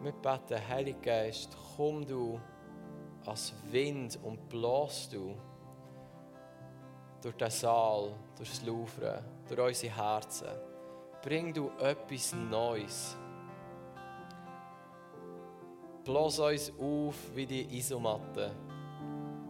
Wir 0.03 0.13
beten, 0.13 0.69
Heiliger 0.69 1.01
Geist, 1.01 1.57
komm 1.77 2.05
du 2.05 2.41
als 3.27 3.55
Wind 3.71 4.19
und 4.23 4.49
blas 4.49 5.09
du 5.09 5.37
durch 7.23 7.37
den 7.37 7.51
Saal, 7.51 8.13
durch 8.37 8.51
das 8.51 8.63
Louvre, 8.65 9.23
durch 9.49 9.61
unsere 9.61 9.97
Herzen. 9.97 10.49
Bring 11.23 11.55
du 11.55 11.71
etwas 11.79 12.33
Neues. 12.33 13.17
Blas 16.05 16.41
uns 16.41 16.73
auf 16.81 17.15
wie 17.35 17.47
die 17.47 17.79
Isomatte. 17.79 18.51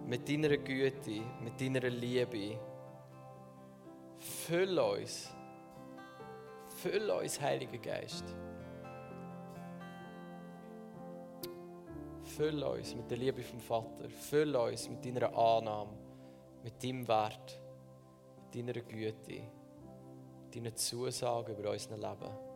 Mit 0.06 0.28
deiner 0.28 0.54
Güte, 0.58 1.22
mit 1.42 1.58
deiner 1.58 1.88
Liebe 1.88 2.58
Füll 4.22 4.78
uns. 4.78 5.30
Füll 6.68 7.10
uns, 7.10 7.40
Heiliger 7.40 7.78
Geist. 7.78 8.24
Füll 12.22 12.62
uns 12.62 12.94
mit 12.94 13.10
der 13.10 13.18
Liebe 13.18 13.42
vom 13.42 13.58
Vater. 13.58 14.08
Füll 14.08 14.54
uns 14.54 14.88
mit 14.88 15.04
deiner 15.04 15.36
Annahme, 15.36 15.90
mit 16.62 16.82
deinem 16.82 17.06
Wert, 17.08 17.60
mit 18.36 18.54
deiner 18.54 18.80
Güte, 18.80 19.42
deinen 20.54 20.76
Zusagen 20.76 21.56
über 21.56 21.70
unser 21.70 21.96
Leben. 21.96 22.51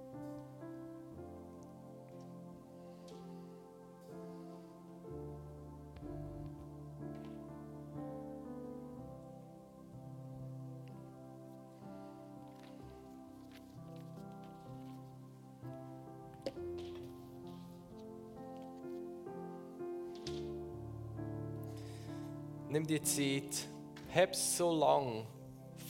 Nimm 22.86 23.02
die 23.02 23.02
Zeit, 23.02 23.66
hab 24.14 24.30
es 24.30 24.56
so 24.56 24.72
lang 24.72 25.26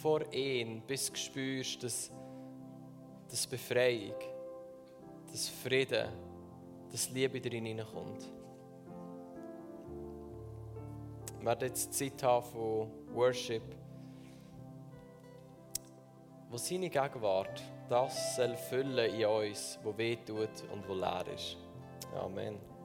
vor 0.01 0.33
ihn, 0.33 0.81
bis 0.87 1.13
du 1.13 1.19
spürst, 1.19 1.83
dass, 1.83 2.11
dass 3.31 3.47
Befreiung, 3.47 4.15
dass 5.31 5.47
Frieden, 5.47 6.09
dass 6.91 7.11
Liebe 7.11 7.39
darin 7.39 7.67
hineinkommt. 7.67 8.25
Wir 11.39 11.45
werden 11.45 11.69
jetzt 11.69 11.93
Zeit 11.93 12.23
haben 12.23 12.47
von 12.47 12.91
Worship, 13.15 13.63
wo 16.49 16.57
seine 16.57 16.89
Gegenwart 16.89 17.63
das 17.91 18.37
soll 18.37 18.57
füllen 18.57 19.15
in 19.15 19.27
uns, 19.27 19.79
wo 19.83 19.95
weh 19.99 20.17
tut 20.17 20.65
und 20.73 20.89
wo 20.89 20.95
leer 20.95 21.27
ist. 21.35 21.59
Amen. 22.19 22.76